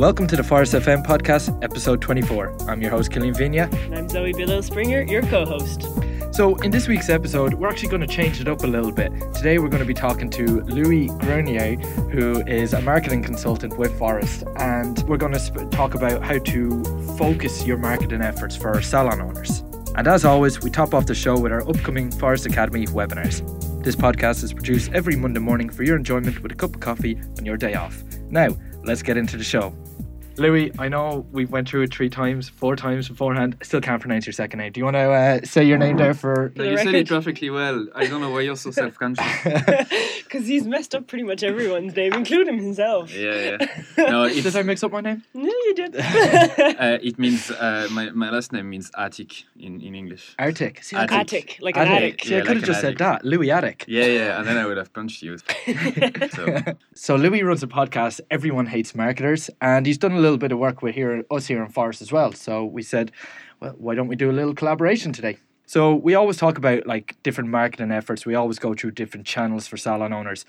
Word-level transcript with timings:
Welcome 0.00 0.26
to 0.28 0.36
the 0.36 0.42
Phorest 0.42 0.80
FM 0.80 1.04
podcast, 1.04 1.62
episode 1.62 2.00
24. 2.00 2.70
I'm 2.70 2.80
your 2.80 2.90
host, 2.90 3.12
Killian 3.12 3.34
Vigna. 3.34 3.70
And 3.84 3.98
I'm 3.98 4.08
Zoe 4.08 4.32
Billow 4.32 4.62
Springer, 4.62 5.02
your 5.02 5.20
co 5.20 5.44
host. 5.44 5.82
So, 6.32 6.56
in 6.62 6.70
this 6.70 6.88
week's 6.88 7.10
episode, 7.10 7.52
we're 7.52 7.68
actually 7.68 7.90
going 7.90 8.00
to 8.00 8.06
change 8.06 8.40
it 8.40 8.48
up 8.48 8.64
a 8.64 8.66
little 8.66 8.92
bit. 8.92 9.12
Today, 9.34 9.58
we're 9.58 9.68
going 9.68 9.82
to 9.82 9.86
be 9.86 9.92
talking 9.92 10.30
to 10.30 10.62
Louis 10.62 11.08
Grenier, 11.18 11.76
who 12.12 12.42
is 12.46 12.72
a 12.72 12.80
marketing 12.80 13.22
consultant 13.22 13.76
with 13.76 13.92
Phorest, 13.98 14.50
and 14.58 15.06
we're 15.06 15.18
going 15.18 15.34
to 15.34 15.38
sp- 15.38 15.68
talk 15.70 15.92
about 15.92 16.22
how 16.22 16.38
to 16.38 16.82
focus 17.18 17.66
your 17.66 17.76
marketing 17.76 18.22
efforts 18.22 18.56
for 18.56 18.80
salon 18.80 19.20
owners. 19.20 19.62
And 19.96 20.08
as 20.08 20.24
always, 20.24 20.62
we 20.62 20.70
top 20.70 20.94
off 20.94 21.04
the 21.04 21.14
show 21.14 21.38
with 21.38 21.52
our 21.52 21.68
upcoming 21.68 22.08
Phorest 22.08 22.46
Academy 22.46 22.86
webinars. 22.86 23.44
This 23.84 23.96
podcast 23.96 24.44
is 24.44 24.54
produced 24.54 24.92
every 24.94 25.16
Monday 25.16 25.40
morning 25.40 25.68
for 25.68 25.82
your 25.82 25.96
enjoyment 25.96 26.42
with 26.42 26.52
a 26.52 26.54
cup 26.54 26.74
of 26.74 26.80
coffee 26.80 27.20
on 27.36 27.44
your 27.44 27.58
day 27.58 27.74
off. 27.74 28.02
Now, 28.30 28.56
let's 28.82 29.02
get 29.02 29.18
into 29.18 29.36
the 29.36 29.44
show. 29.44 29.74
Louis, 30.40 30.72
I 30.78 30.88
know 30.88 31.26
we 31.32 31.44
went 31.44 31.68
through 31.68 31.82
it 31.82 31.92
three 31.92 32.08
times, 32.08 32.48
four 32.48 32.74
times 32.74 33.08
beforehand. 33.08 33.56
I 33.60 33.64
still 33.64 33.82
can't 33.82 34.00
pronounce 34.00 34.24
your 34.24 34.32
second 34.32 34.58
name. 34.60 34.72
Do 34.72 34.80
you 34.80 34.84
want 34.84 34.94
to 34.94 35.10
uh, 35.10 35.40
say 35.44 35.62
your 35.64 35.76
name 35.76 35.98
there 35.98 36.14
for? 36.14 36.50
No, 36.56 36.64
the 36.64 36.70
you 36.70 36.78
said 36.78 36.94
it 36.94 37.08
perfectly 37.08 37.50
well. 37.50 37.86
I 37.94 38.06
don't 38.06 38.22
know 38.22 38.30
why 38.30 38.40
you're 38.40 38.56
so 38.56 38.70
self-conscious. 38.82 39.26
Because 40.30 40.46
he's 40.46 40.64
messed 40.64 40.94
up 40.94 41.08
pretty 41.08 41.24
much 41.24 41.42
everyone's 41.42 41.96
name, 41.96 42.12
including 42.12 42.56
himself. 42.56 43.12
yeah, 43.12 43.56
yeah. 43.60 43.82
No, 44.10 44.28
Did 44.28 44.46
it's, 44.46 44.54
I 44.54 44.62
mix 44.62 44.84
up 44.84 44.92
my 44.92 45.00
name? 45.00 45.24
No, 45.34 45.42
you 45.42 45.74
did. 45.74 45.96
uh, 45.96 46.98
it 47.02 47.18
means 47.18 47.50
uh, 47.50 47.88
my 47.90 48.10
my 48.10 48.30
last 48.30 48.52
name 48.52 48.70
means 48.70 48.92
Attic 48.96 49.42
in, 49.58 49.80
in 49.80 49.96
English. 49.96 50.36
Arctic. 50.38 50.84
See, 50.84 50.94
I 50.94 51.02
Attic. 51.02 51.10
could- 51.10 51.20
attic, 51.20 51.58
like 51.60 51.76
an 51.76 51.88
Attic. 51.88 51.96
attic. 52.14 52.24
See, 52.24 52.34
I 52.34 52.38
Yeah, 52.38 52.44
could 52.44 52.56
have 52.58 52.64
just 52.64 52.78
an 52.84 52.90
said 52.90 52.98
that. 52.98 53.24
Louis 53.24 53.50
Attic. 53.50 53.84
Yeah, 53.88 54.04
yeah, 54.04 54.38
and 54.38 54.46
then 54.46 54.56
I 54.56 54.66
would 54.66 54.76
have 54.76 54.92
punched 54.92 55.20
you. 55.20 55.36
So 56.30 56.62
So 56.94 57.16
Louis 57.16 57.42
runs 57.42 57.64
a 57.64 57.66
podcast, 57.66 58.20
Everyone 58.30 58.66
Hates 58.66 58.94
Marketers, 58.94 59.50
and 59.60 59.84
he's 59.84 59.98
done 59.98 60.12
a 60.12 60.20
little 60.20 60.29
bit 60.38 60.52
of 60.52 60.58
work 60.58 60.82
with 60.82 60.94
here 60.94 61.24
us 61.30 61.46
here 61.46 61.62
in 61.62 61.70
Phorest 61.72 62.02
as 62.02 62.12
well. 62.12 62.32
So 62.32 62.64
we 62.64 62.82
said, 62.82 63.12
well, 63.60 63.74
why 63.78 63.94
don't 63.94 64.08
we 64.08 64.16
do 64.16 64.30
a 64.30 64.32
little 64.32 64.54
collaboration 64.54 65.12
today? 65.12 65.38
So 65.66 65.94
we 65.94 66.14
always 66.14 66.36
talk 66.36 66.58
about 66.58 66.86
like 66.86 67.16
different 67.22 67.50
marketing 67.50 67.92
efforts. 67.92 68.26
We 68.26 68.34
always 68.34 68.58
go 68.58 68.74
through 68.74 68.92
different 68.92 69.26
channels 69.26 69.66
for 69.68 69.76
salon 69.76 70.12
owners. 70.12 70.44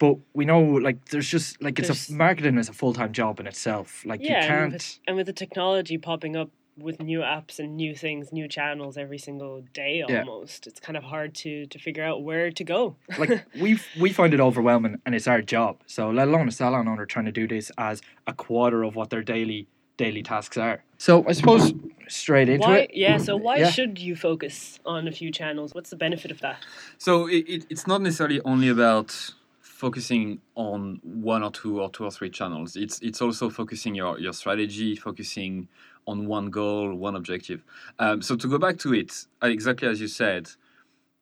But 0.00 0.16
we 0.32 0.44
know 0.44 0.60
like 0.60 1.04
there's 1.10 1.28
just 1.28 1.62
like 1.62 1.78
it's 1.78 1.88
There's- 1.88 2.08
a 2.10 2.14
marketing 2.14 2.58
is 2.58 2.68
a 2.68 2.72
full 2.72 2.92
time 2.92 3.12
job 3.12 3.38
in 3.38 3.46
itself. 3.46 4.04
Like 4.04 4.20
yeah, 4.22 4.42
you 4.42 4.48
can't 4.48 4.72
with, 4.72 4.98
and 5.06 5.16
with 5.16 5.26
the 5.26 5.32
technology 5.32 5.98
popping 5.98 6.34
up 6.34 6.50
with 6.76 7.00
new 7.00 7.20
apps 7.20 7.58
and 7.58 7.76
new 7.76 7.94
things, 7.94 8.32
new 8.32 8.48
channels 8.48 8.96
every 8.96 9.18
single 9.18 9.62
day 9.72 10.04
Yeah. 10.08 10.20
almost, 10.20 10.66
it's 10.66 10.80
kind 10.80 10.96
of 10.96 11.04
hard 11.04 11.34
to 11.36 11.66
to 11.66 11.78
figure 11.78 12.02
out 12.04 12.22
where 12.22 12.50
to 12.50 12.64
go. 12.64 12.96
like 13.18 13.44
we 13.58 13.78
we 13.98 14.12
find 14.12 14.34
it 14.34 14.40
overwhelming 14.40 15.00
and 15.06 15.14
it's 15.14 15.28
our 15.28 15.40
job. 15.42 15.76
So 15.86 16.10
let 16.10 16.28
alone 16.28 16.48
a 16.48 16.52
salon 16.52 16.88
owner 16.88 17.06
trying 17.06 17.26
to 17.26 17.32
do 17.32 17.46
this 17.46 17.70
as 17.78 18.02
a 18.26 18.32
quarter 18.32 18.82
of 18.82 18.96
what 18.96 19.10
their 19.10 19.22
daily 19.22 19.68
daily 19.96 20.22
tasks 20.22 20.56
are. 20.56 20.82
So 20.98 21.24
I 21.28 21.32
suppose 21.32 21.72
straight 22.08 22.48
into 22.48 22.66
why? 22.68 22.78
it. 22.80 22.90
Yeah. 22.94 23.18
So 23.18 23.36
why 23.36 23.58
Yeah. 23.58 23.70
should 23.70 23.98
you 23.98 24.16
focus 24.16 24.80
on 24.84 25.06
a 25.06 25.12
few 25.12 25.30
channels? 25.30 25.72
What's 25.74 25.90
the 25.90 25.96
benefit 25.96 26.30
of 26.32 26.40
that? 26.40 26.58
so 26.98 27.26
it, 27.28 27.44
it, 27.48 27.66
it's 27.70 27.86
not 27.86 28.02
necessarily 28.02 28.40
only 28.44 28.68
about 28.68 29.14
focusing 29.60 30.40
on 30.54 31.00
one 31.02 31.42
or 31.42 31.50
two 31.50 31.80
or 31.80 31.90
two 31.90 32.04
or 32.04 32.10
three 32.10 32.30
channels. 32.30 32.74
It's 32.76 32.98
it's 33.00 33.20
also 33.22 33.50
focusing 33.50 33.94
your 33.94 34.18
your 34.18 34.32
strategy, 34.32 34.96
focusing 34.96 35.68
on 36.06 36.26
one 36.26 36.50
goal, 36.50 36.94
one 36.94 37.16
objective. 37.16 37.62
Um, 37.98 38.22
so 38.22 38.36
to 38.36 38.48
go 38.48 38.58
back 38.58 38.78
to 38.78 38.94
it, 38.94 39.26
uh, 39.42 39.46
exactly 39.48 39.88
as 39.88 40.00
you 40.00 40.08
said, 40.08 40.48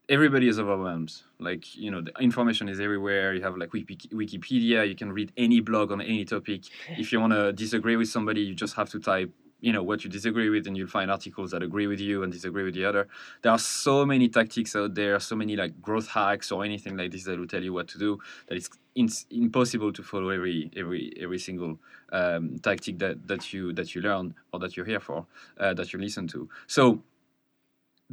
everybody 0.09 0.49
is 0.49 0.59
overwhelmed. 0.59 1.13
Like 1.39 1.77
you 1.77 1.91
know, 1.91 2.01
the 2.03 2.13
information 2.21 2.69
is 2.69 2.81
everywhere. 2.81 3.35
You 3.35 3.43
have 3.43 3.57
like 3.57 3.71
Wikipedia. 3.71 4.89
You 4.89 4.95
can 4.95 5.13
read 5.13 5.33
any 5.37 5.61
blog 5.61 5.91
on 5.93 6.01
any 6.01 6.25
topic. 6.25 6.63
If 6.99 7.13
you 7.13 7.21
want 7.21 7.33
to 7.33 7.53
disagree 7.53 7.97
with 7.97 8.09
somebody, 8.09 8.43
you 8.43 8.55
just 8.55 8.75
have 8.77 8.91
to 8.91 9.01
type 9.01 9.31
you 9.63 9.73
know 9.73 9.83
what 9.83 10.05
you 10.05 10.11
disagree 10.11 10.51
with, 10.51 10.67
and 10.67 10.77
you'll 10.77 10.89
find 10.89 11.11
articles 11.11 11.53
that 11.53 11.63
agree 11.63 11.87
with 11.87 12.01
you 12.01 12.23
and 12.25 12.33
disagree 12.33 12.65
with 12.65 12.75
the 12.75 12.85
other. 12.85 13.09
There 13.43 13.53
are 13.53 13.59
so 13.59 14.05
many 14.05 14.29
tactics 14.29 14.77
out 14.77 14.95
there, 14.95 15.19
so 15.21 15.37
many 15.37 15.57
like 15.57 15.81
growth 15.81 16.09
hacks 16.09 16.53
or 16.53 16.65
anything 16.65 16.97
like 16.97 17.13
this 17.13 17.25
that 17.25 17.39
will 17.39 17.47
tell 17.47 17.63
you 17.63 17.73
what 17.73 17.89
to 17.89 17.99
do. 17.99 18.19
That 18.49 18.57
it's 18.57 18.69
it's 18.95 19.25
impossible 19.31 19.93
to 19.93 20.03
follow 20.03 20.31
every 20.31 20.71
every 20.77 21.15
every 21.19 21.39
single 21.39 21.79
um, 22.13 22.59
tactic 22.59 22.99
that 22.99 23.27
that 23.29 23.53
you 23.55 23.73
that 23.75 23.95
you 23.95 24.03
learn 24.03 24.35
or 24.53 24.59
that 24.61 24.77
you're 24.77 24.87
here 24.87 25.01
for, 25.01 25.27
uh, 25.59 25.73
that 25.75 25.93
you 25.93 26.01
listen 26.01 26.27
to. 26.29 26.49
So 26.67 27.03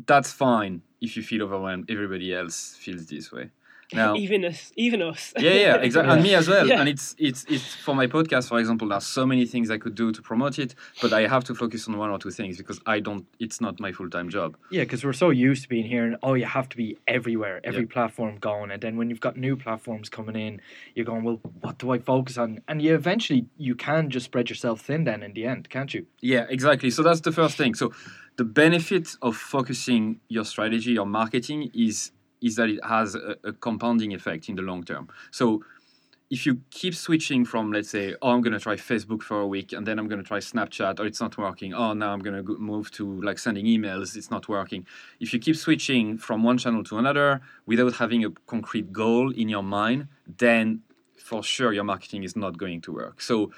that's 0.05 0.31
fine 0.31 0.81
if 1.01 1.17
you 1.17 1.23
feel 1.23 1.43
overwhelmed. 1.43 1.89
Everybody 1.89 2.33
else 2.33 2.75
feels 2.79 3.07
this 3.07 3.31
way. 3.31 3.49
Now, 3.93 4.15
even 4.25 4.45
us, 4.45 4.71
even 4.75 5.01
us. 5.01 5.33
yeah, 5.37 5.51
yeah, 5.53 5.75
exactly, 5.81 6.13
and 6.13 6.23
me 6.23 6.35
as 6.35 6.47
well. 6.47 6.67
Yeah. 6.67 6.79
And 6.79 6.87
it's 6.89 7.15
it's 7.17 7.43
it's 7.49 7.73
for 7.75 7.95
my 7.95 8.07
podcast, 8.07 8.49
for 8.49 8.59
example. 8.59 8.87
There's 8.89 9.05
so 9.05 9.25
many 9.25 9.45
things 9.45 9.69
I 9.71 9.77
could 9.77 9.95
do 9.95 10.11
to 10.11 10.21
promote 10.21 10.59
it, 10.59 10.75
but 11.01 11.11
I 11.13 11.27
have 11.27 11.43
to 11.45 11.55
focus 11.55 11.87
on 11.87 11.97
one 11.97 12.09
or 12.11 12.19
two 12.19 12.31
things 12.31 12.57
because 12.57 12.79
I 12.85 12.99
don't. 12.99 13.25
It's 13.39 13.59
not 13.59 13.79
my 13.79 13.91
full 13.91 14.09
time 14.09 14.29
job. 14.29 14.57
Yeah, 14.71 14.83
because 14.83 15.03
we're 15.03 15.13
so 15.13 15.29
used 15.31 15.63
to 15.63 15.69
being 15.69 15.85
here, 15.85 16.05
and 16.05 16.17
oh, 16.21 16.35
you 16.35 16.45
have 16.45 16.69
to 16.69 16.77
be 16.77 16.97
everywhere, 17.07 17.61
every 17.63 17.81
Yeah. 17.81 17.93
platform 17.93 18.37
going, 18.39 18.69
and 18.71 18.81
then 18.81 18.95
when 18.97 19.09
you've 19.09 19.19
got 19.21 19.37
new 19.37 19.55
platforms 19.55 20.09
coming 20.09 20.35
in, 20.35 20.61
you're 20.93 21.05
going, 21.05 21.23
well, 21.23 21.39
what 21.61 21.77
do 21.79 21.91
I 21.91 21.97
focus 21.99 22.37
on? 22.37 22.59
And 22.67 22.81
you 22.81 22.93
eventually 22.93 23.45
you 23.57 23.75
can 23.75 24.09
just 24.09 24.25
spread 24.25 24.49
yourself 24.49 24.81
thin 24.81 25.03
then 25.05 25.23
in 25.23 25.33
the 25.33 25.45
end, 25.45 25.69
can't 25.69 25.91
you? 25.93 26.05
Yeah, 26.21 26.45
exactly. 26.49 26.91
So 26.91 27.01
that's 27.03 27.21
the 27.21 27.31
first 27.31 27.57
thing. 27.57 27.73
So 27.73 27.91
the 28.35 28.43
benefit 28.45 29.15
of 29.21 29.35
focusing 29.35 30.19
your 30.29 30.45
strategy, 30.45 30.91
your 30.91 31.05
marketing, 31.05 31.71
is 31.73 32.11
is 32.41 32.55
that 32.55 32.69
it 32.69 32.83
has 32.83 33.15
a, 33.15 33.35
a 33.43 33.53
compounding 33.53 34.13
effect 34.13 34.49
in 34.49 34.55
the 34.55 34.61
long 34.61 34.83
term. 34.83 35.09
So 35.31 35.63
if 36.29 36.45
you 36.45 36.61
keep 36.69 36.93
switching 36.93 37.43
from, 37.43 37.71
let's 37.71 37.89
say, 37.89 38.15
oh, 38.21 38.29
I'm 38.29 38.41
going 38.41 38.53
to 38.53 38.59
try 38.59 38.75
Facebook 38.75 39.23
for 39.23 39.39
a 39.39 39.47
week, 39.47 39.73
and 39.73 39.85
then 39.85 39.97
I'm 39.97 40.07
going 40.07 40.21
to 40.21 40.27
try 40.27 40.37
Snapchat, 40.37 40.99
or 40.99 41.05
it's 41.07 41.19
not 41.19 41.35
working. 41.37 41.73
Oh, 41.73 41.93
now 41.93 42.13
I'm 42.13 42.19
going 42.19 42.45
to 42.45 42.57
move 42.57 42.91
to 42.91 43.21
like 43.21 43.39
sending 43.39 43.65
emails, 43.65 44.15
it's 44.15 44.29
not 44.29 44.47
working. 44.47 44.85
If 45.19 45.33
you 45.33 45.39
keep 45.39 45.55
switching 45.55 46.17
from 46.19 46.43
one 46.43 46.59
channel 46.59 46.83
to 46.85 46.99
another 46.99 47.41
without 47.65 47.95
having 47.95 48.25
a 48.25 48.29
concrete 48.45 48.93
goal 48.93 49.31
in 49.31 49.49
your 49.49 49.63
mind, 49.63 50.07
then 50.37 50.81
for 51.17 51.43
sure 51.43 51.73
your 51.73 51.83
marketing 51.83 52.23
is 52.23 52.35
not 52.35 52.57
going 52.57 52.81
to 52.81 52.93
work. 52.93 53.21
So 53.21 53.51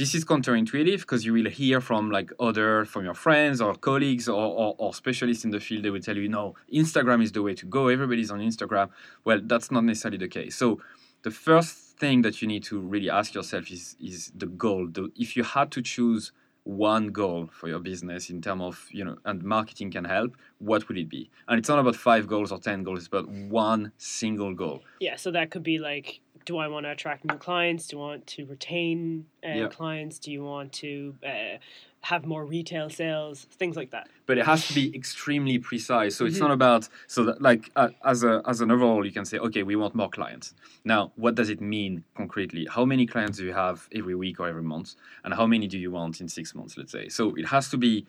this 0.00 0.14
is 0.14 0.24
counterintuitive 0.24 1.00
because 1.00 1.26
you 1.26 1.34
will 1.34 1.50
hear 1.50 1.78
from 1.78 2.10
like 2.10 2.32
other 2.40 2.86
from 2.86 3.04
your 3.04 3.12
friends 3.12 3.60
or 3.60 3.74
colleagues 3.74 4.30
or, 4.30 4.46
or, 4.62 4.74
or 4.78 4.94
specialists 4.94 5.44
in 5.44 5.50
the 5.50 5.60
field. 5.60 5.82
They 5.84 5.90
will 5.90 6.00
tell 6.00 6.16
you 6.16 6.26
no 6.26 6.54
instagram 6.72 7.22
is 7.22 7.32
the 7.32 7.42
way 7.42 7.54
to 7.56 7.66
go. 7.66 7.88
Everybody's 7.88 8.30
on 8.30 8.40
instagram. 8.40 8.88
Well 9.24 9.40
that's 9.42 9.70
not 9.70 9.84
necessarily 9.84 10.16
the 10.16 10.28
case. 10.28 10.56
So 10.56 10.80
the 11.22 11.30
first 11.30 11.98
thing 11.98 12.22
that 12.22 12.40
you 12.40 12.48
need 12.48 12.64
to 12.64 12.80
really 12.80 13.10
ask 13.10 13.34
yourself 13.34 13.70
is 13.70 13.96
is 14.00 14.32
the 14.34 14.46
goal. 14.46 14.88
The, 14.90 15.12
if 15.16 15.36
you 15.36 15.44
had 15.44 15.70
to 15.72 15.82
choose 15.82 16.32
one 16.64 17.08
goal 17.08 17.50
for 17.52 17.68
your 17.68 17.80
business 17.80 18.30
in 18.30 18.40
terms 18.40 18.62
of 18.62 18.86
you 18.90 19.04
know 19.04 19.16
and 19.26 19.42
marketing 19.42 19.90
can 19.90 20.04
help 20.04 20.34
what 20.60 20.88
would 20.88 20.96
it 20.96 21.10
be? 21.10 21.30
And 21.46 21.58
it's 21.58 21.68
not 21.68 21.78
about 21.78 21.96
five 21.96 22.26
goals 22.26 22.52
or 22.52 22.58
ten 22.58 22.84
goals 22.84 23.06
about 23.06 23.28
one 23.28 23.92
single 23.98 24.54
goal. 24.54 24.82
Yeah, 25.00 25.16
so 25.16 25.30
that 25.32 25.50
could 25.50 25.62
be 25.62 25.78
like, 25.78 26.20
do 26.44 26.58
I 26.58 26.68
want 26.68 26.86
to 26.86 26.90
attract 26.92 27.24
new 27.24 27.36
clients? 27.38 27.88
Do 27.88 27.96
you 27.96 28.00
want 28.00 28.26
to 28.28 28.46
retain 28.46 29.26
uh, 29.44 29.48
Yeah. 29.48 29.68
clients? 29.68 30.18
Do 30.18 30.30
you 30.32 30.42
want 30.44 30.72
to 30.74 31.14
uh, 31.24 31.58
have 32.02 32.24
more 32.26 32.44
retail 32.44 32.88
sales? 32.90 33.46
Things 33.58 33.76
like 33.76 33.90
that. 33.90 34.08
but 34.26 34.38
it 34.38 34.46
has 34.46 34.68
to 34.68 34.74
be 34.74 34.94
extremely 34.94 35.58
precise. 35.58 36.14
So 36.14 36.24
it's 36.24 36.36
Mhm. 36.36 36.40
not 36.46 36.52
about 36.52 36.88
so 37.08 37.24
that 37.24 37.42
like 37.42 37.62
uh, 37.74 37.88
as 38.04 38.22
a 38.22 38.40
as 38.46 38.60
an 38.60 38.70
overall, 38.70 39.04
you 39.04 39.10
can 39.10 39.24
say, 39.24 39.38
okay, 39.38 39.62
we 39.64 39.74
want 39.74 39.92
more 39.96 40.08
clients. 40.08 40.54
Now, 40.84 41.10
what 41.16 41.34
does 41.34 41.48
it 41.50 41.60
mean 41.60 42.04
concretely? 42.14 42.64
How 42.76 42.84
many 42.84 43.06
clients 43.06 43.38
do 43.38 43.44
you 43.44 43.52
have 43.54 43.88
every 43.92 44.14
week 44.14 44.38
or 44.40 44.46
every 44.46 44.62
month, 44.62 44.94
and 45.24 45.34
how 45.34 45.46
many 45.54 45.66
do 45.66 45.78
you 45.84 45.90
want 45.90 46.20
in 46.20 46.28
six 46.28 46.54
months? 46.54 46.76
Let's 46.78 46.92
say. 46.92 47.08
So 47.08 47.34
it 47.40 47.46
has 47.46 47.68
to 47.70 47.76
be 47.76 48.06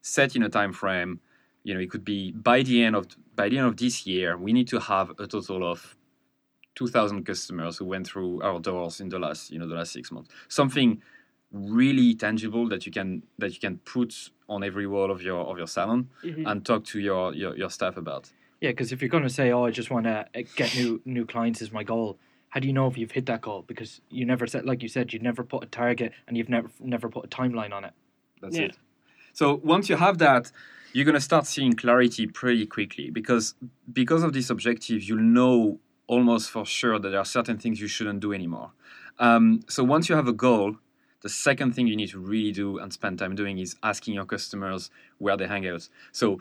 set 0.00 0.36
in 0.36 0.42
a 0.44 0.48
time 0.48 0.72
frame. 0.72 1.18
You 1.64 1.74
know, 1.74 1.80
it 1.80 1.90
could 1.90 2.04
be 2.04 2.30
by 2.50 2.62
the 2.62 2.76
end 2.84 2.94
of 2.94 3.04
by 3.34 3.48
the 3.48 3.58
end 3.58 3.66
of 3.66 3.76
this 3.76 4.06
year, 4.06 4.36
we 4.36 4.52
need 4.52 4.68
to 4.68 4.78
have 4.78 5.10
a 5.18 5.26
total 5.26 5.64
of. 5.72 5.96
2000 6.74 7.24
customers 7.24 7.78
who 7.78 7.84
went 7.84 8.06
through 8.06 8.42
our 8.42 8.58
doors 8.60 9.00
in 9.00 9.08
the 9.08 9.18
last 9.18 9.50
you 9.50 9.58
know 9.58 9.66
the 9.68 9.74
last 9.74 9.92
6 9.92 10.10
months 10.12 10.30
something 10.48 11.00
really 11.52 12.14
tangible 12.14 12.68
that 12.68 12.84
you 12.86 12.92
can 12.92 13.22
that 13.38 13.52
you 13.54 13.60
can 13.60 13.78
put 13.78 14.30
on 14.48 14.64
every 14.64 14.86
wall 14.86 15.10
of 15.10 15.22
your 15.22 15.40
of 15.50 15.56
your 15.56 15.68
salon 15.68 16.08
Mhm. 16.24 16.50
and 16.50 16.64
talk 16.66 16.84
to 16.84 16.98
your 16.98 17.32
your, 17.34 17.56
your 17.56 17.70
staff 17.70 17.96
about. 17.96 18.30
Yeah, 18.60 18.70
because 18.70 18.92
if 18.92 19.02
you're 19.02 19.10
going 19.10 19.24
to 19.24 19.28
say, 19.40 19.52
oh, 19.52 19.64
I 19.64 19.70
just 19.70 19.90
want 19.90 20.06
to 20.06 20.26
get 20.56 20.74
new 20.74 21.00
new 21.04 21.24
clients 21.26 21.62
is 21.62 21.70
my 21.70 21.84
goal, 21.84 22.18
how 22.48 22.58
do 22.60 22.66
you 22.66 22.72
know 22.72 22.86
if 22.88 22.96
you've 22.98 23.12
hit 23.12 23.26
that 23.26 23.40
goal? 23.42 23.62
Because 23.66 24.00
you 24.10 24.24
never 24.24 24.46
said, 24.46 24.64
like 24.64 24.82
you 24.82 24.88
said, 24.88 25.12
you 25.12 25.18
never 25.20 25.44
put 25.44 25.62
a 25.62 25.66
target 25.66 26.12
and 26.26 26.36
you've 26.36 26.48
never 26.48 26.68
never 26.80 27.08
put 27.08 27.24
a 27.24 27.28
timeline 27.28 27.72
on 27.72 27.84
it. 27.84 27.92
That's 28.40 28.56
Yeah. 28.56 28.64
it. 28.66 28.78
So 29.32 29.60
once 29.62 29.88
you 29.88 29.96
have 29.96 30.18
that, 30.18 30.50
you're 30.92 31.04
gonna 31.04 31.20
start 31.20 31.46
seeing 31.46 31.74
clarity 31.74 32.26
pretty 32.26 32.66
quickly 32.66 33.10
because 33.10 33.54
because 33.92 34.22
of 34.24 34.32
this 34.32 34.50
objective, 34.50 35.02
you'll 35.04 35.28
know 35.38 35.78
almost 36.06 36.50
for 36.50 36.64
sure 36.66 36.98
that 36.98 37.10
there 37.10 37.18
are 37.18 37.24
certain 37.24 37.58
things 37.58 37.80
you 37.80 37.88
shouldn't 37.88 38.20
do 38.20 38.32
anymore. 38.32 38.72
Um, 39.18 39.60
so 39.68 39.84
once 39.84 40.08
you 40.08 40.16
have 40.16 40.28
a 40.28 40.32
goal, 40.32 40.76
the 41.22 41.28
second 41.28 41.74
thing 41.74 41.86
you 41.86 41.96
need 41.96 42.10
to 42.10 42.18
really 42.18 42.52
do 42.52 42.78
and 42.78 42.92
spend 42.92 43.18
time 43.18 43.34
doing 43.34 43.58
is 43.58 43.76
asking 43.82 44.14
your 44.14 44.26
customers 44.26 44.90
where 45.18 45.36
they 45.36 45.46
hang 45.46 45.66
out. 45.66 45.88
So 46.12 46.40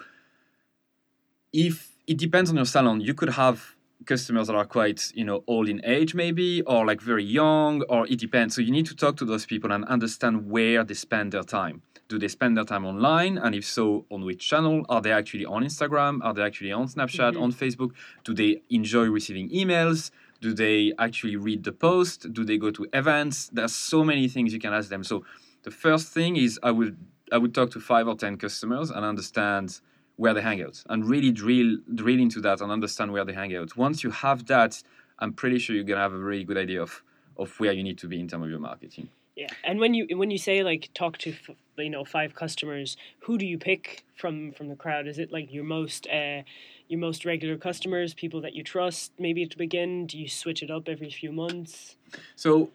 if 1.54 1.94
it 2.08 2.18
depends 2.18 2.50
on 2.50 2.58
your 2.58 2.66
salon, 2.66 3.00
you 3.00 3.14
could 3.14 3.30
have 3.30 3.76
customers 4.06 4.48
that 4.48 4.56
are 4.56 4.66
quite 4.66 5.12
you 5.16 5.24
know 5.24 5.44
old 5.48 5.70
in 5.70 5.82
age 5.86 6.14
maybe 6.14 6.62
or 6.64 6.86
like 6.86 7.02
very 7.02 7.24
young 7.24 7.82
or 7.84 8.06
it 8.08 8.20
depends 8.20 8.56
so 8.56 8.62
you 8.62 8.72
need 8.72 8.86
to 8.86 8.96
talk 8.96 9.16
to 9.16 9.24
those 9.24 9.46
people 9.46 9.72
and 9.72 9.86
understand 9.86 10.50
where 10.50 10.84
they 10.84 10.94
spend 10.94 11.32
their 11.32 11.44
time 11.44 11.82
do 12.10 12.20
they 12.20 12.28
spend 12.28 12.56
their 12.58 12.66
time 12.66 12.86
online? 12.86 13.38
And 13.38 13.56
if 13.56 13.66
so 13.66 14.06
on 14.12 14.24
which 14.26 14.48
channel? 14.48 14.86
Are 14.90 15.02
they 15.02 15.12
actually 15.12 15.46
on 15.46 15.64
instagram? 15.64 16.20
Are 16.24 16.34
they 16.34 16.42
actually 16.44 16.72
on 16.72 16.88
snapchat 16.88 17.34
Mhm. 17.34 17.42
on 17.42 17.52
facebook? 17.52 17.92
Do 18.24 18.34
they 18.34 18.62
enjoy 18.70 19.06
receiving 19.10 19.50
emails? 19.50 20.12
Do 20.42 20.54
they 20.54 20.94
actually 21.00 21.38
read 21.38 21.64
the 21.64 21.72
post? 21.72 22.34
Do 22.34 22.44
they 22.44 22.58
go 22.58 22.70
to 22.72 22.86
events? 22.94 23.48
There's 23.50 23.74
so 23.74 24.04
many 24.04 24.28
things 24.28 24.54
you 24.54 24.60
can 24.60 24.74
ask 24.74 24.90
them. 24.90 25.04
So 25.04 25.24
the 25.64 25.72
first 25.72 26.12
thing 26.14 26.36
is 26.36 26.60
i 26.62 26.72
would 26.72 26.98
i 27.32 27.38
would 27.38 27.54
talk 27.56 27.72
to 27.72 27.80
five 27.80 28.06
or 28.08 28.16
ten 28.16 28.38
customers 28.38 28.90
and 28.92 29.06
understand 29.06 29.80
where 30.18 30.34
they 30.34 30.42
hang 30.42 30.62
out 30.62 30.84
and 30.90 31.06
really 31.10 31.32
drill 31.32 31.78
drill 31.96 32.20
into 32.20 32.40
that 32.42 32.60
and 32.62 32.70
understand 32.72 33.12
where 33.14 33.26
they 33.26 33.34
hang 33.34 33.56
out. 33.56 33.76
Once 33.78 34.04
you 34.04 34.12
have 34.12 34.46
that 34.48 34.84
i'm 35.20 35.32
pretty 35.32 35.58
sure 35.60 35.74
you're 35.76 35.86
going 35.86 35.96
to 35.98 36.02
have 36.02 36.14
a 36.14 36.18
really 36.32 36.44
good 36.44 36.58
idea 36.58 36.82
of 36.82 37.02
of 37.38 37.58
where 37.60 37.72
you 37.72 37.82
need 37.82 37.98
to 37.98 38.08
be 38.08 38.20
in 38.20 38.28
terms 38.28 38.44
of 38.44 38.50
your 38.50 38.60
marketing. 38.60 39.08
Yeah, 39.36 39.48
and 39.64 39.80
when 39.80 39.94
you 39.96 40.06
when 40.18 40.30
you 40.30 40.38
say 40.38 40.64
like 40.64 40.90
talk 40.94 41.18
to 41.20 41.30
f- 41.32 41.56
you 41.78 41.90
know 41.90 42.06
five 42.06 42.36
customers, 42.36 42.98
who 43.22 43.38
do 43.38 43.46
you 43.46 43.58
pick 43.58 44.06
from 44.16 44.52
from 44.52 44.70
the 44.70 44.76
crowd? 44.76 45.08
Is 45.08 45.20
it 45.20 45.32
like 45.32 45.52
your 45.52 45.64
most 45.64 46.08
uh, 46.08 46.44
your 46.88 47.00
most 47.00 47.26
regular 47.26 47.58
customers, 47.58 48.14
people 48.14 48.42
that 48.42 48.54
you 48.54 48.64
trust? 48.64 49.12
Maybe 49.20 49.46
to 49.46 49.58
begin, 49.58 50.08
do 50.08 50.18
you 50.18 50.30
switch 50.30 50.62
it 50.62 50.70
up 50.70 50.88
every 50.88 51.10
few 51.10 51.32
months? 51.32 51.96
So, 52.36 52.70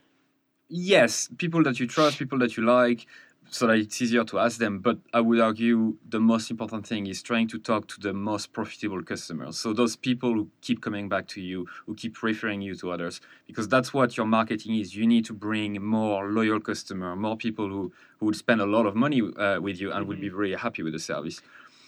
yes, 0.68 1.28
people 1.38 1.62
that 1.64 1.78
you 1.80 1.86
trust, 1.86 2.18
people 2.18 2.38
that 2.38 2.56
you 2.56 2.64
like, 2.64 3.06
so 3.50 3.66
that 3.66 3.78
it's 3.78 4.00
easier 4.02 4.24
to 4.24 4.38
ask 4.38 4.58
them. 4.58 4.80
But 4.80 4.98
I 5.12 5.20
would 5.20 5.40
argue 5.40 5.96
the 6.08 6.20
most 6.20 6.50
important 6.50 6.86
thing 6.86 7.06
is 7.06 7.22
trying 7.22 7.48
to 7.48 7.58
talk 7.58 7.88
to 7.88 8.00
the 8.00 8.12
most 8.12 8.52
profitable 8.52 9.02
customers. 9.02 9.58
So, 9.58 9.72
those 9.72 9.96
people 9.96 10.32
who 10.34 10.50
keep 10.60 10.80
coming 10.82 11.08
back 11.08 11.26
to 11.28 11.40
you, 11.40 11.66
who 11.86 11.94
keep 11.94 12.22
referring 12.22 12.60
you 12.62 12.74
to 12.76 12.90
others, 12.90 13.20
because 13.46 13.68
that's 13.68 13.94
what 13.94 14.16
your 14.16 14.26
marketing 14.26 14.76
is. 14.76 14.94
You 14.94 15.06
need 15.06 15.24
to 15.26 15.32
bring 15.32 15.82
more 15.82 16.30
loyal 16.30 16.60
customer, 16.60 17.16
more 17.16 17.36
people 17.36 17.68
who, 17.68 17.92
who 18.18 18.26
would 18.26 18.36
spend 18.36 18.60
a 18.60 18.66
lot 18.66 18.86
of 18.86 18.94
money 18.94 19.22
uh, 19.22 19.60
with 19.60 19.80
you 19.80 19.92
and 19.92 20.06
would 20.06 20.20
be 20.20 20.28
very 20.28 20.54
happy 20.54 20.82
with 20.82 20.92
the 20.92 20.98
service. 20.98 21.40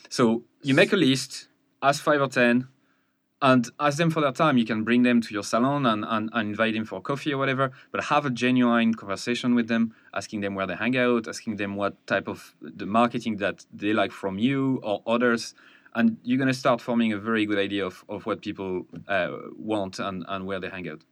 So, 0.09 0.43
you 0.63 0.75
make 0.75 0.93
a 0.93 0.97
list, 0.97 1.49
ask 1.83 2.03
five 2.03 2.21
or 2.21 2.29
10, 2.29 2.67
and 3.43 3.71
ask 3.79 3.97
them 3.97 4.11
for 4.11 4.21
their 4.21 4.33
time. 4.33 4.59
You 4.59 4.67
can 4.67 4.85
bring 4.85 5.03
them 5.03 5.21
to 5.21 5.33
your 5.33 5.43
salon 5.43 5.87
and, 5.87 6.05
and, 6.07 6.31
and 6.33 6.51
invite 6.51 6.75
them 6.75 6.85
for 6.85 7.01
coffee 7.01 7.33
or 7.33 7.39
whatever, 7.39 7.71
but 7.91 8.05
have 8.05 8.27
a 8.27 8.31
genuine 8.31 8.95
conversation 8.95 9.55
with 9.55 9.69
them, 9.69 9.95
asking 10.15 10.41
them 10.41 10.55
where 10.55 10.67
they 10.67 10.77
hang 10.77 10.97
out, 10.97 11.27
asking 11.27 11.57
them 11.57 11.77
what 11.77 12.07
type 12.07 12.29
of 12.29 12.55
the 12.61 12.87
marketing 12.87 13.37
that 13.39 13.65
they 13.73 13.93
like 13.93 14.13
from 14.13 14.39
you 14.39 14.81
or 14.83 15.03
others. 15.07 15.55
And 15.95 16.19
you're 16.23 16.39
going 16.39 16.49
to 16.49 16.55
start 16.55 16.81
forming 16.81 17.13
a 17.13 17.19
very 17.19 17.47
good 17.47 17.59
idea 17.59 17.85
of, 17.85 18.05
of 18.09 18.27
what 18.27 18.43
people 18.43 18.87
uh, 19.09 19.31
want 19.57 19.99
and, 19.99 20.25
and 20.29 20.47
where 20.47 20.61
they 20.61 20.69
hang 20.69 20.89
out. 20.89 21.03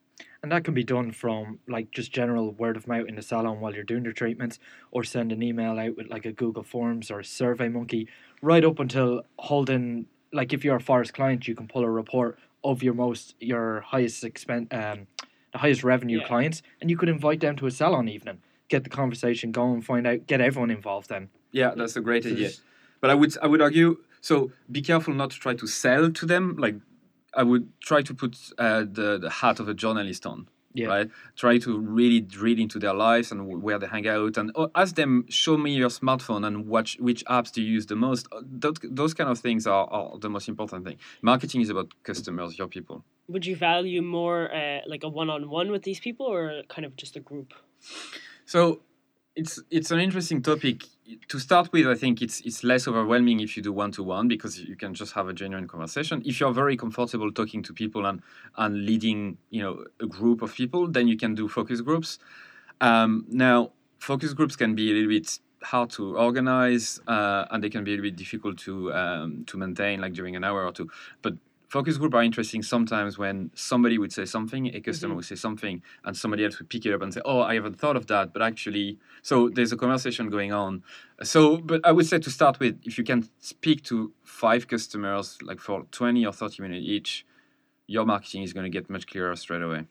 And 0.42 0.52
that 0.52 0.62
can 0.62 0.74
be 0.74 0.84
done 0.84 1.10
from 1.10 1.58
like 1.66 1.90
just 1.90 2.12
general 2.12 2.52
word 2.52 2.76
of 2.76 2.86
mouth 2.86 3.08
in 3.08 3.16
the 3.16 3.22
salon 3.22 3.60
while 3.60 3.74
you're 3.74 3.82
doing 3.82 4.04
your 4.04 4.12
treatments, 4.12 4.60
or 4.92 5.02
send 5.02 5.32
an 5.32 5.42
email 5.42 5.78
out 5.78 5.96
with 5.96 6.08
like 6.08 6.26
a 6.26 6.32
Google 6.32 6.62
Forms 6.62 7.10
or 7.10 7.18
a 7.18 7.24
Survey 7.24 7.68
Monkey, 7.68 8.06
right 8.40 8.64
up 8.64 8.78
until 8.78 9.22
holding 9.38 10.06
like 10.32 10.52
if 10.52 10.64
you're 10.64 10.76
a 10.76 10.80
Phorest 10.80 11.12
client, 11.12 11.48
you 11.48 11.54
can 11.54 11.68
pull 11.68 11.84
a 11.84 11.90
report 11.90 12.38
of 12.64 12.82
your 12.82 12.94
most 12.94 13.34
your 13.40 13.80
highest 13.80 14.24
expense, 14.24 14.68
um, 14.72 15.06
the 15.52 15.58
highest 15.58 15.84
revenue 15.84 16.18
Yeah. 16.20 16.26
clients, 16.26 16.62
and 16.80 16.90
you 16.90 16.96
could 16.96 17.08
invite 17.08 17.40
them 17.40 17.56
to 17.56 17.66
a 17.66 17.70
salon 17.70 18.08
evening, 18.08 18.40
get 18.68 18.84
the 18.84 18.90
conversation 18.90 19.52
going, 19.52 19.80
find 19.82 20.06
out, 20.06 20.26
get 20.26 20.40
everyone 20.40 20.70
involved. 20.70 21.08
Then 21.08 21.30
Yeah, 21.52 21.74
that's 21.76 21.96
a 21.96 22.00
great 22.00 22.24
So 22.24 22.30
idea. 22.30 22.50
But 23.00 23.10
I 23.10 23.14
would 23.14 23.36
I 23.42 23.46
would 23.46 23.62
argue 23.62 23.98
so 24.20 24.50
be 24.70 24.82
careful 24.82 25.14
not 25.14 25.30
to 25.30 25.38
try 25.38 25.54
to 25.54 25.66
sell 25.66 26.10
to 26.10 26.26
them. 26.26 26.56
Like 26.58 26.76
I 27.34 27.42
would 27.42 27.68
try 27.80 28.02
to 28.02 28.14
put 28.14 28.36
uh, 28.58 28.80
the 28.80 29.18
the 29.18 29.30
hat 29.30 29.60
of 29.60 29.68
a 29.68 29.74
journalist 29.74 30.26
on. 30.26 30.48
Yeah. 30.74 30.86
Right. 30.86 31.10
Try 31.34 31.58
to 31.58 31.78
really 31.78 32.20
drill 32.20 32.58
into 32.58 32.78
their 32.78 32.94
lives 32.94 33.32
and 33.32 33.62
where 33.62 33.78
they 33.78 33.86
hang 33.86 34.06
out, 34.06 34.36
and 34.36 34.52
uh, 34.54 34.68
ask 34.74 34.94
them, 34.94 35.24
show 35.28 35.56
me 35.56 35.74
your 35.74 35.88
smartphone 35.88 36.46
and 36.46 36.66
watch 36.66 36.96
which 37.00 37.24
apps 37.24 37.50
do 37.50 37.62
you 37.62 37.72
use 37.72 37.86
the 37.86 37.96
most. 37.96 38.28
Uh, 38.30 38.42
Those, 38.44 38.76
those 38.82 39.14
kind 39.14 39.30
of 39.30 39.38
things 39.38 39.66
are, 39.66 39.86
are 39.90 40.18
the 40.18 40.28
most 40.28 40.48
important 40.48 40.84
thing. 40.84 40.98
Marketing 41.22 41.62
is 41.62 41.70
about 41.70 41.92
customers, 42.04 42.58
your 42.58 42.68
people. 42.68 43.02
Would 43.28 43.46
you 43.46 43.56
value 43.56 44.02
more 44.02 44.54
uh, 44.54 44.80
like 44.86 45.04
a 45.04 45.08
one 45.08 45.30
on 45.30 45.48
one 45.48 45.70
with 45.70 45.82
these 45.82 46.00
people, 46.00 46.26
or 46.26 46.62
kind 46.68 46.84
of 46.84 46.96
just 46.96 47.16
a 47.16 47.20
group? 47.20 47.54
So 48.44 48.80
it's 49.34 49.60
it's 49.70 49.90
an 49.90 50.00
interesting 50.00 50.42
topic. 50.42 50.84
To 51.28 51.38
start 51.38 51.72
with, 51.72 51.86
I 51.86 51.94
think 51.94 52.20
it's 52.20 52.40
it's 52.40 52.62
less 52.62 52.86
overwhelming 52.86 53.40
if 53.40 53.56
you 53.56 53.62
do 53.62 53.72
one 53.72 53.92
to 53.92 54.02
one 54.02 54.28
because 54.28 54.60
you 54.60 54.76
can 54.76 54.92
just 54.92 55.14
have 55.14 55.26
a 55.26 55.32
genuine 55.32 55.66
conversation. 55.66 56.22
If 56.24 56.38
you're 56.38 56.52
very 56.52 56.76
comfortable 56.76 57.32
talking 57.32 57.62
to 57.62 57.72
people 57.72 58.04
and 58.04 58.20
and 58.56 58.84
leading, 58.84 59.38
you 59.48 59.62
know, 59.62 59.84
a 60.00 60.06
group 60.06 60.42
of 60.42 60.54
people, 60.54 60.86
then 60.86 61.08
you 61.08 61.16
can 61.16 61.34
do 61.34 61.48
focus 61.48 61.80
groups. 61.80 62.18
Um, 62.82 63.24
now, 63.28 63.72
focus 63.98 64.34
groups 64.34 64.54
can 64.54 64.74
be 64.74 64.90
a 64.90 64.94
little 64.94 65.08
bit 65.08 65.38
hard 65.62 65.90
to 65.90 66.16
organize 66.16 67.00
uh, 67.06 67.46
and 67.50 67.64
they 67.64 67.70
can 67.70 67.84
be 67.84 67.92
a 67.92 67.96
little 67.96 68.10
bit 68.10 68.16
difficult 68.16 68.58
to 68.58 68.92
um, 68.92 69.44
to 69.46 69.56
maintain, 69.56 70.00
like 70.00 70.12
during 70.12 70.36
an 70.36 70.44
hour 70.44 70.66
or 70.66 70.72
two. 70.72 70.90
But 71.22 71.34
focus 71.68 71.98
group 71.98 72.14
are 72.14 72.22
interesting 72.22 72.62
sometimes 72.62 73.18
when 73.18 73.50
somebody 73.54 73.98
would 73.98 74.12
say 74.12 74.24
something, 74.24 74.74
a 74.74 74.80
customer 74.80 75.12
Mhm. 75.12 75.16
would 75.16 75.24
say 75.26 75.34
something, 75.36 75.82
and 76.04 76.16
somebody 76.16 76.44
else 76.44 76.58
would 76.58 76.68
pick 76.70 76.86
it 76.86 76.92
up 76.94 77.02
and 77.02 77.12
say, 77.12 77.20
"Oh, 77.24 77.40
I 77.40 77.54
haven't 77.54 77.74
thought 77.78 77.96
of 77.96 78.06
that," 78.06 78.32
but 78.32 78.42
actually, 78.42 78.98
so 79.22 79.48
there's 79.48 79.72
a 79.72 79.76
conversation 79.76 80.30
going 80.30 80.52
on. 80.52 80.82
So, 81.22 81.58
but 81.58 81.80
I 81.84 81.92
would 81.92 82.06
say 82.06 82.18
to 82.18 82.30
start 82.30 82.58
with, 82.58 82.80
if 82.84 82.96
you 82.98 83.04
can 83.04 83.28
speak 83.38 83.82
to 83.84 84.12
five 84.24 84.66
customers, 84.66 85.38
like 85.42 85.60
for 85.60 85.84
20 85.92 86.24
or 86.26 86.32
30 86.32 86.62
minutes 86.62 86.86
each, 86.86 87.26
your 87.86 88.04
marketing 88.06 88.42
is 88.42 88.52
going 88.52 88.64
to 88.64 88.70
get 88.70 88.88
much 88.90 89.06
clearer 89.06 89.36
straight 89.36 89.62
away. 89.62 89.86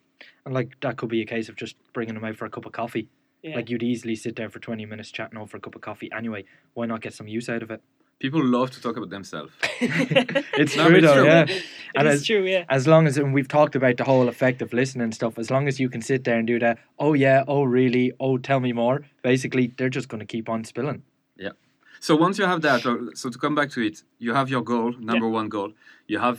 and 0.46 0.54
like 0.54 0.80
that 0.80 0.98
could 0.98 1.10
be 1.10 1.22
a 1.22 1.26
case 1.26 1.48
of 1.48 1.56
just 1.56 1.76
bringing 1.94 2.16
them 2.16 2.24
out 2.24 2.36
for 2.36 2.46
a 2.46 2.50
cup 2.50 2.66
of 2.66 2.72
coffee. 2.72 3.08
Yeah. 3.44 3.56
Like 3.56 3.70
you'd 3.70 3.84
easily 3.84 4.16
sit 4.16 4.36
there 4.36 4.50
for 4.50 4.58
twenty 4.60 4.84
minutes 4.86 5.12
chatting 5.12 5.38
over 5.38 5.58
a 5.58 5.60
cup 5.60 5.76
of 5.76 5.82
coffee 5.82 6.12
anyway. 6.12 6.44
Why 6.74 6.88
not 6.88 7.02
get 7.02 7.14
some 7.14 7.28
use 7.28 7.50
out 7.50 7.62
of 7.62 7.70
it? 7.70 7.84
People 8.20 8.44
love 8.44 8.72
to 8.72 8.82
talk 8.82 8.98
about 8.98 9.10
themselves. 9.10 9.52
It's 9.82 10.76
No, 10.76 10.88
true 10.90 11.02
though, 11.02 11.14
true. 11.16 11.26
yeah. 11.26 11.44
It 11.44 11.64
And 11.96 12.08
is 12.08 12.22
as- 12.22 12.26
true, 12.26 12.44
yeah. 12.46 12.66
as 12.70 12.88
long 12.88 13.06
as 13.08 13.18
and 13.18 13.34
we've 13.34 13.48
talked 13.48 13.76
about 13.76 13.98
the 13.98 14.04
whole 14.04 14.28
effect 14.28 14.62
of 14.62 14.74
listening 14.74 15.12
stuff 15.12 15.38
as 15.38 15.50
long 15.52 15.68
as 15.68 15.80
you 15.80 15.90
can 15.90 16.02
sit 16.02 16.24
there 16.24 16.38
and 16.38 16.48
do 16.48 16.58
that 16.60 16.78
oh 17.00 17.14
yeah 17.14 17.44
oh 17.48 17.64
really 17.64 18.12
oh 18.20 18.38
tell 18.38 18.60
me 18.60 18.74
more 18.74 19.02
basically 19.24 19.74
they're 19.78 19.90
just 20.00 20.08
going 20.10 20.20
to 20.20 20.26
keep 20.26 20.50
on 20.50 20.64
spilling 20.64 21.04
Yeah. 21.38 21.52
So 22.00 22.16
once 22.16 22.38
you 22.40 22.46
have 22.46 22.62
that, 22.62 22.82
so 23.22 23.30
to 23.30 23.38
come 23.40 23.56
back 23.56 23.70
to 23.72 23.82
it, 23.82 24.04
you 24.20 24.34
have 24.34 24.50
your 24.50 24.62
goal, 24.64 24.94
number 25.00 25.28
one 25.40 25.50
goal. 25.50 25.72
You 26.08 26.20
have 26.20 26.38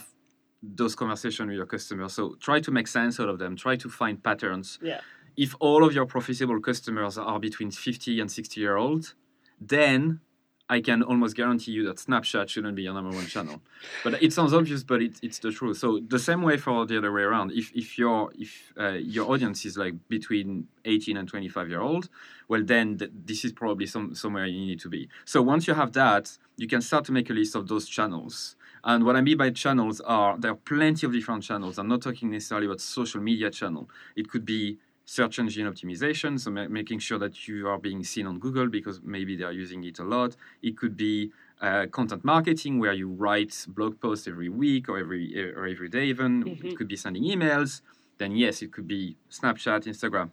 those 0.62 0.94
conversations 0.94 1.46
with 1.48 1.56
your 1.56 1.66
customers. 1.66 2.12
So 2.12 2.36
try 2.40 2.58
to 2.60 2.70
make 2.70 2.86
sense 2.88 3.18
out 3.22 3.28
of 3.28 3.38
them. 3.38 3.56
Try 3.56 3.74
to 3.84 3.88
find 3.88 4.22
patterns. 4.22 4.78
Yeah. 4.82 5.00
If 5.36 5.50
all 5.60 5.82
of 5.86 5.92
your 5.94 6.06
profitable 6.06 6.60
customers 6.60 7.18
are 7.18 7.40
between 7.40 7.70
50 7.72 8.20
and 8.20 8.30
60 8.30 8.60
year 8.60 8.76
old, 8.76 9.14
then 9.60 10.20
I 10.68 10.80
can 10.80 11.02
almost 11.02 11.34
guarantee 11.34 11.72
you 11.72 11.84
that 11.86 11.96
Snapchat 11.96 12.48
shouldn't 12.48 12.76
be 12.76 12.82
your 12.82 12.94
number 12.94 13.14
one 13.16 13.26
channel. 13.26 13.62
But 14.04 14.22
it 14.22 14.32
sounds 14.32 14.52
obvious, 14.52 14.82
but 14.82 15.00
it, 15.00 15.18
it's 15.22 15.38
the 15.38 15.50
truth. 15.50 15.78
So 15.78 16.00
the 16.06 16.18
same 16.18 16.42
way 16.42 16.58
for 16.58 16.84
the 16.84 16.98
other 16.98 17.12
way 17.12 17.22
around. 17.22 17.52
If 17.52 17.72
if 17.74 17.98
your 17.98 18.30
if 18.38 18.72
uh, 18.78 18.98
your 19.14 19.30
audience 19.30 19.64
is 19.64 19.78
like 19.78 19.94
between 20.08 20.68
18 20.84 21.16
and 21.16 21.28
25 21.28 21.68
year 21.68 21.80
old, 21.80 22.08
well 22.48 22.62
then 22.62 22.98
th- 22.98 23.10
this 23.24 23.44
is 23.44 23.52
probably 23.52 23.86
some 23.86 24.14
somewhere 24.14 24.46
you 24.46 24.60
need 24.60 24.80
to 24.80 24.88
be. 24.88 25.08
So 25.24 25.40
once 25.40 25.66
you 25.66 25.74
have 25.74 25.92
that, 25.92 26.36
you 26.56 26.68
can 26.68 26.82
start 26.82 27.04
to 27.06 27.12
make 27.12 27.30
a 27.30 27.32
list 27.32 27.54
of 27.54 27.68
those 27.68 27.88
channels. 27.88 28.56
And 28.84 29.04
what 29.04 29.16
I 29.16 29.20
mean 29.22 29.36
by 29.36 29.50
channels 29.50 30.00
are 30.02 30.38
there 30.38 30.52
are 30.52 30.56
plenty 30.56 31.06
of 31.06 31.12
different 31.12 31.42
channels. 31.44 31.78
I'm 31.78 31.88
not 31.88 32.02
talking 32.02 32.30
necessarily 32.30 32.66
about 32.66 32.80
social 32.80 33.20
media 33.20 33.50
channel. 33.50 33.88
It 34.16 34.28
could 34.28 34.44
be 34.44 34.78
search 35.08 35.38
engine 35.38 35.66
optimization, 35.66 36.38
so 36.38 36.50
ma- 36.50 36.68
making 36.68 36.98
sure 36.98 37.18
that 37.18 37.48
you 37.48 37.66
are 37.66 37.78
being 37.78 38.04
seen 38.04 38.26
on 38.26 38.38
Google 38.38 38.68
because 38.68 39.00
maybe 39.02 39.36
they 39.36 39.44
are 39.44 39.52
using 39.64 39.82
it 39.84 39.98
a 39.98 40.04
lot. 40.04 40.36
It 40.62 40.76
could 40.76 40.98
be 40.98 41.32
uh, 41.62 41.86
content 41.90 42.24
marketing 42.24 42.78
where 42.78 42.92
you 42.92 43.08
write 43.08 43.54
blog 43.68 43.98
posts 44.00 44.28
every 44.28 44.50
week 44.50 44.86
or 44.86 44.98
every 44.98 45.24
or 45.56 45.66
every 45.66 45.88
day 45.88 46.04
even. 46.04 46.44
Mhm. 46.44 46.64
It 46.64 46.76
could 46.76 46.88
be 46.88 46.96
sending 47.04 47.24
emails. 47.24 47.80
Then 48.18 48.32
yes, 48.36 48.60
it 48.60 48.70
could 48.70 48.86
be 48.86 49.16
Snapchat, 49.30 49.86
Instagram. 49.92 50.28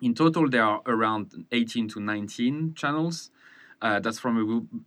In 0.00 0.14
total, 0.14 0.48
there 0.48 0.64
are 0.64 0.80
around 0.86 1.44
18 1.52 1.88
to 1.88 2.00
19 2.00 2.72
channels. 2.74 3.30
Uh, 3.82 4.00
that's 4.00 4.18
from 4.18 4.34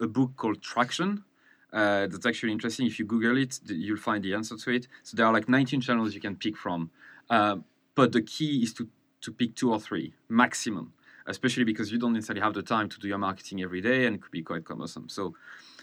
a, 0.02 0.08
book 0.08 0.32
called 0.36 0.62
Traction. 0.64 1.24
Uh, 1.72 2.08
that's 2.08 2.26
actually 2.26 2.54
interesting. 2.54 2.88
If 2.88 2.98
you 2.98 3.06
Google 3.06 3.38
it, 3.38 3.60
you'll 3.68 3.98
find 3.98 4.24
the 4.24 4.34
answer 4.34 4.58
to 4.58 4.70
it. 4.72 4.88
So 5.04 5.16
there 5.16 5.28
are 5.28 5.34
like 5.34 5.48
19 5.48 5.80
channels 5.82 6.16
you 6.16 6.22
can 6.22 6.36
pick 6.38 6.58
from. 6.58 6.90
Uh, 7.30 7.58
but 7.94 8.12
the 8.14 8.22
key 8.22 8.64
is 8.64 8.74
to, 8.76 8.88
to 9.22 9.32
pick 9.32 9.56
two 9.56 9.72
or 9.72 9.80
three 9.80 10.14
maximum, 10.30 10.94
especially 11.28 11.64
because 11.64 11.92
you 11.92 11.98
don't 11.98 12.14
necessarily 12.14 12.42
have 12.42 12.54
the 12.54 12.64
time 12.64 12.90
to 12.90 13.00
do 13.00 13.08
your 13.08 13.18
marketing 13.18 13.62
every 13.62 13.82
day 13.82 14.06
and 14.06 14.16
it 14.16 14.22
could 14.22 14.32
be 14.32 14.42
quite 14.42 14.66
cumbersome. 14.66 15.10
So, 15.10 15.36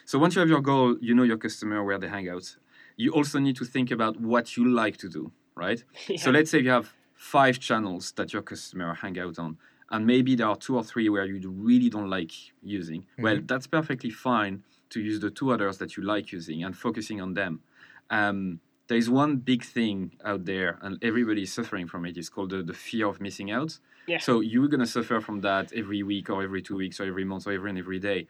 so 0.04 0.18
once 0.18 0.34
you 0.34 0.40
have 0.40 0.48
your 0.48 0.60
goal, 0.60 0.96
you 1.00 1.14
know 1.14 1.22
your 1.22 1.36
customer, 1.36 1.84
where 1.84 1.98
they 1.98 2.08
hang 2.08 2.28
out. 2.28 2.56
You 2.96 3.12
also 3.12 3.38
need 3.38 3.56
to 3.56 3.64
think 3.64 3.90
about 3.90 4.20
what 4.20 4.56
you 4.56 4.68
like 4.68 4.96
to 4.98 5.08
do, 5.08 5.32
right? 5.54 5.82
So 6.18 6.30
let's 6.30 6.50
say 6.50 6.60
you 6.60 6.70
have 6.70 6.92
five 7.14 7.58
channels 7.58 8.12
that 8.12 8.32
your 8.32 8.42
customer 8.42 8.94
hang 8.94 9.18
out 9.18 9.38
on, 9.38 9.58
and 9.90 10.06
maybe 10.06 10.34
there 10.34 10.48
are 10.48 10.56
two 10.56 10.76
or 10.76 10.84
three 10.84 11.08
where 11.08 11.24
you 11.24 11.50
really 11.50 11.88
don't 11.88 12.10
like 12.10 12.32
using. 12.62 13.06
Well, 13.18 13.40
that's 13.44 13.66
perfectly 13.66 14.10
fine 14.10 14.64
to 14.90 15.00
use 15.00 15.20
the 15.20 15.30
two 15.30 15.52
others 15.52 15.78
that 15.78 15.96
you 15.96 16.02
like 16.02 16.32
using 16.32 16.64
and 16.64 16.76
focusing 16.76 17.20
on 17.20 17.34
them. 17.34 17.60
Um, 18.10 18.60
there 18.88 18.98
is 18.98 19.08
one 19.08 19.36
big 19.36 19.62
thing 19.64 20.12
out 20.24 20.44
there, 20.44 20.78
and 20.82 20.98
everybody 21.02 21.42
is 21.42 21.52
suffering 21.52 21.86
from 21.86 22.04
it. 22.06 22.16
It's 22.16 22.28
called 22.28 22.50
the, 22.50 22.62
the 22.62 22.74
fear 22.74 23.06
of 23.06 23.20
missing 23.20 23.50
out. 23.50 23.78
Yeah. 24.06 24.18
So 24.18 24.40
you're 24.40 24.68
gonna 24.68 24.86
suffer 24.86 25.20
from 25.20 25.42
that 25.42 25.72
every 25.72 26.02
week, 26.02 26.30
or 26.30 26.42
every 26.42 26.62
two 26.62 26.76
weeks, 26.76 26.98
or 27.00 27.04
every 27.04 27.24
month, 27.24 27.46
or 27.46 27.52
every 27.52 27.70
and 27.70 27.78
every 27.78 27.98
day. 27.98 28.26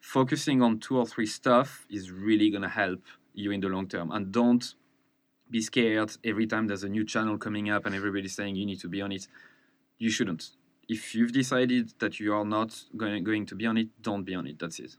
Focusing 0.00 0.62
on 0.62 0.78
two 0.78 0.98
or 0.98 1.06
three 1.06 1.26
stuff 1.26 1.86
is 1.90 2.10
really 2.10 2.50
gonna 2.50 2.68
help 2.68 3.02
you 3.34 3.50
in 3.50 3.60
the 3.60 3.68
long 3.68 3.88
term, 3.88 4.12
and 4.12 4.32
don't 4.32 4.74
be 5.50 5.60
scared 5.60 6.12
every 6.24 6.46
time 6.46 6.66
there's 6.66 6.84
a 6.84 6.88
new 6.88 7.04
channel 7.04 7.36
coming 7.36 7.70
up 7.70 7.86
and 7.86 7.94
everybody's 7.94 8.34
saying 8.34 8.56
you 8.56 8.66
need 8.66 8.80
to 8.80 8.88
be 8.88 9.02
on 9.02 9.12
it. 9.12 9.28
You 9.98 10.10
shouldn't. 10.10 10.50
If 10.88 11.14
you've 11.14 11.32
decided 11.32 11.92
that 11.98 12.20
you 12.20 12.34
are 12.34 12.44
not 12.44 12.82
going, 12.96 13.24
going 13.24 13.46
to 13.46 13.54
be 13.54 13.66
on 13.66 13.76
it, 13.78 13.88
don't 14.02 14.24
be 14.24 14.34
on 14.34 14.46
it. 14.46 14.58
That's 14.58 14.78
it. 14.78 14.96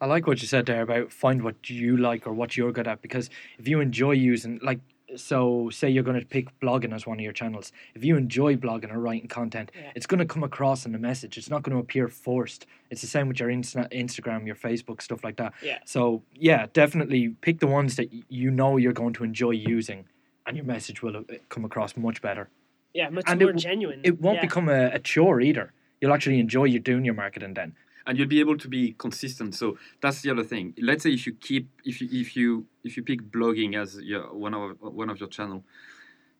I 0.00 0.06
like 0.06 0.26
what 0.26 0.40
you 0.42 0.48
said 0.48 0.66
there 0.66 0.82
about 0.82 1.12
find 1.12 1.42
what 1.42 1.68
you 1.70 1.96
like 1.96 2.26
or 2.26 2.32
what 2.32 2.56
you're 2.56 2.72
good 2.72 2.86
at 2.88 3.02
because 3.02 3.30
if 3.58 3.66
you 3.68 3.80
enjoy 3.80 4.12
using 4.12 4.60
like 4.62 4.80
so 5.16 5.70
say 5.70 5.88
you're 5.88 6.04
going 6.04 6.20
to 6.20 6.26
pick 6.26 6.46
blogging 6.60 6.92
as 6.94 7.06
one 7.06 7.18
of 7.18 7.24
your 7.24 7.32
channels 7.32 7.72
if 7.94 8.04
you 8.04 8.16
enjoy 8.16 8.54
blogging 8.54 8.92
or 8.92 8.98
writing 9.00 9.26
content 9.26 9.72
Yeah. 9.74 9.90
it's 9.96 10.06
going 10.06 10.18
to 10.18 10.26
come 10.26 10.44
across 10.44 10.84
in 10.84 10.92
the 10.92 10.98
message 10.98 11.38
it's 11.38 11.48
not 11.48 11.62
going 11.62 11.74
to 11.74 11.80
appear 11.80 12.08
forced 12.08 12.66
it's 12.90 13.00
the 13.00 13.06
same 13.06 13.26
with 13.26 13.40
your 13.40 13.48
Insta- 13.48 13.90
instagram 13.90 14.46
your 14.46 14.54
facebook 14.54 15.00
stuff 15.00 15.24
like 15.24 15.36
that 15.38 15.54
Yeah. 15.62 15.78
so 15.86 16.22
yeah 16.34 16.66
definitely 16.74 17.30
pick 17.40 17.58
the 17.60 17.66
ones 17.66 17.96
that 17.96 18.10
you 18.28 18.50
know 18.50 18.76
you're 18.76 18.92
going 18.92 19.14
to 19.14 19.24
enjoy 19.24 19.52
using 19.52 20.04
and 20.46 20.56
your 20.58 20.66
message 20.66 21.02
will 21.02 21.16
uh, 21.16 21.22
come 21.48 21.64
across 21.64 21.96
much 21.96 22.20
better 22.20 22.50
Yeah, 22.94 23.08
much 23.10 23.24
And 23.26 23.40
it 23.42 23.44
more 23.44 23.52
w- 23.52 23.60
genuine. 23.60 24.00
it 24.04 24.20
won't 24.20 24.36
yeah. 24.36 24.42
become 24.42 24.68
a, 24.68 24.86
a 24.92 24.98
chore 24.98 25.40
either 25.40 25.72
you'll 26.00 26.12
actually 26.14 26.38
enjoy 26.38 26.64
you 26.64 26.78
doing 26.78 27.04
your 27.04 27.14
marketing 27.14 27.54
then 27.54 27.74
and 28.06 28.16
you'll 28.18 28.28
be 28.28 28.40
able 28.40 28.56
to 28.56 28.68
be 28.68 28.94
consistent. 28.98 29.54
So 29.54 29.76
that's 30.00 30.22
the 30.22 30.30
other 30.30 30.44
thing. 30.44 30.72
Let's 30.80 31.02
say 31.02 31.10
if 31.10 31.26
you 31.26 31.34
keep 31.34 31.68
if 31.84 32.00
you 32.00 32.08
if 32.10 32.36
you 32.36 32.66
if 32.84 32.96
you 32.96 33.02
pick 33.02 33.20
blogging 33.30 33.76
as 33.76 33.98
your 34.00 34.32
one 34.34 34.54
of 34.54 34.76
one 34.80 35.10
of 35.10 35.20
your 35.20 35.28
channel, 35.28 35.64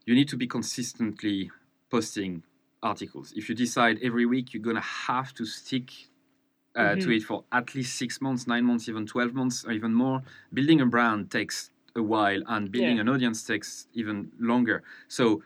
you 0.06 0.14
need 0.14 0.28
to 0.28 0.36
be 0.36 0.46
consistently 0.46 1.50
posting 1.90 2.42
articles. 2.82 3.32
If 3.36 3.48
you 3.48 3.54
decide 3.54 3.98
every 4.02 4.24
week 4.24 4.54
you're 4.54 4.62
gonna 4.62 4.80
have 5.10 5.34
to 5.34 5.44
stick 5.44 5.90
uh, 6.76 6.94
to 6.94 7.08
Mhm. 7.08 7.16
it 7.16 7.22
for 7.24 7.44
at 7.50 7.74
least 7.74 7.96
six 7.96 8.20
months, 8.20 8.46
nine 8.46 8.64
months, 8.64 8.88
even 8.88 9.04
twelve 9.04 9.34
months, 9.34 9.64
or 9.64 9.72
even 9.72 9.92
more, 9.92 10.22
building 10.54 10.80
a 10.80 10.86
brand 10.86 11.30
takes 11.30 11.70
a 11.96 12.02
while, 12.02 12.40
and 12.46 12.70
building 12.70 12.96
Yeah. 12.96 13.02
an 13.02 13.08
audience 13.08 13.42
takes 13.44 13.88
even 13.94 14.30
longer. 14.38 14.82
So 15.08 15.42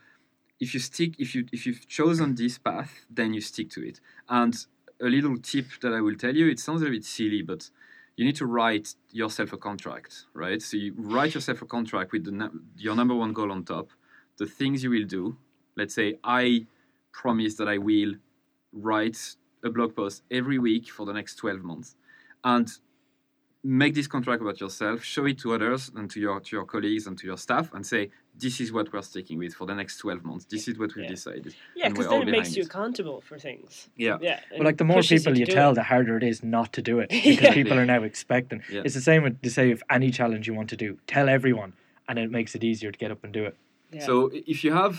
if 0.62 0.72
you 0.74 0.80
stick 0.80 1.18
if 1.18 1.34
you 1.34 1.44
if 1.52 1.66
you've 1.66 1.88
chosen 1.88 2.36
this 2.36 2.56
path 2.56 3.04
then 3.10 3.34
you 3.34 3.40
stick 3.40 3.68
to 3.68 3.80
it. 3.86 4.00
And 4.28 4.54
a 5.00 5.06
little 5.06 5.36
tip 5.36 5.66
that 5.82 5.92
i 5.92 6.00
will 6.00 6.14
tell 6.14 6.34
you 6.34 6.46
it 6.48 6.60
sounds 6.60 6.82
a 6.82 6.90
bit 6.94 7.04
silly 7.04 7.42
but 7.42 7.68
you 8.16 8.24
need 8.24 8.36
to 8.36 8.46
write 8.46 8.94
yourself 9.10 9.52
a 9.52 9.56
contract 9.56 10.26
right? 10.34 10.62
So 10.62 10.76
you 10.76 10.94
write 10.96 11.34
yourself 11.34 11.62
a 11.62 11.66
contract 11.66 12.12
with 12.12 12.24
the, 12.24 12.50
your 12.76 12.94
number 12.94 13.14
one 13.14 13.32
goal 13.32 13.50
on 13.50 13.64
top 13.64 13.88
the 14.38 14.46
things 14.46 14.82
you 14.84 14.90
will 14.90 15.08
do. 15.18 15.36
Let's 15.76 15.94
say 15.94 16.18
i 16.22 16.66
promise 17.12 17.56
that 17.56 17.68
i 17.68 17.78
will 17.78 18.12
write 18.72 19.20
a 19.64 19.70
blog 19.70 19.96
post 19.96 20.22
every 20.30 20.58
week 20.58 20.88
for 20.90 21.04
the 21.06 21.12
next 21.12 21.36
12 21.36 21.62
months. 21.62 21.96
And 22.44 22.68
make 23.64 23.94
this 23.94 24.08
contract 24.08 24.42
about 24.42 24.60
yourself 24.60 25.04
show 25.04 25.24
it 25.26 25.38
to 25.38 25.54
others 25.54 25.90
and 25.94 26.10
to 26.10 26.18
your 26.20 26.40
to 26.40 26.56
your 26.56 26.64
colleagues 26.64 27.06
and 27.06 27.16
to 27.18 27.26
your 27.26 27.36
staff 27.38 27.72
and 27.74 27.86
say 27.86 28.10
this 28.40 28.60
is 28.60 28.72
what 28.72 28.92
we're 28.92 29.02
sticking 29.02 29.38
with 29.38 29.54
for 29.54 29.66
the 29.66 29.74
next 29.74 29.98
12 29.98 30.24
months 30.24 30.44
this 30.46 30.66
is 30.66 30.76
what 30.78 30.92
we've 30.96 31.04
Yeah. 31.04 31.10
decided 31.10 31.54
Yeah, 31.76 31.88
because 31.90 32.06
we're 32.06 32.18
then 32.18 32.28
it 32.28 32.30
makes 32.32 32.48
behind 32.48 32.56
you 32.56 32.62
it. 32.62 32.66
accountable 32.66 33.20
for 33.20 33.38
things. 33.38 33.88
yeah 33.96 34.18
Yeah. 34.20 34.40
But 34.56 34.64
like 34.64 34.78
the 34.78 34.84
more 34.84 35.00
people 35.02 35.32
to 35.34 35.38
you 35.38 35.46
tell, 35.46 35.70
it. 35.72 35.74
the 35.74 35.84
harder 35.84 36.16
it 36.16 36.24
is 36.24 36.42
not 36.42 36.72
to 36.72 36.82
do 36.82 36.98
it 36.98 37.08
because 37.10 37.40
Yeah. 37.40 37.54
people 37.54 37.78
are 37.78 37.86
now 37.86 38.02
expecting. 38.02 38.62
Yeah. 38.70 38.82
It's 38.84 38.94
the 38.94 39.00
same 39.10 39.22
with 39.22 39.40
to 39.42 39.50
say 39.50 39.70
if 39.70 39.80
any 39.90 40.10
challenge 40.10 40.48
you 40.48 40.54
want 40.54 40.68
to 40.70 40.76
do, 40.76 40.98
tell 41.06 41.28
everyone, 41.28 41.72
and 42.08 42.18
it 42.18 42.30
makes 42.32 42.54
it 42.56 42.64
easier 42.64 42.90
to 42.90 42.98
get 42.98 43.10
up 43.12 43.22
and 43.22 43.32
do 43.32 43.44
it. 43.44 43.56
Yeah. 43.92 44.04
So 44.06 44.30
if 44.54 44.64
you 44.64 44.72
have 44.72 44.94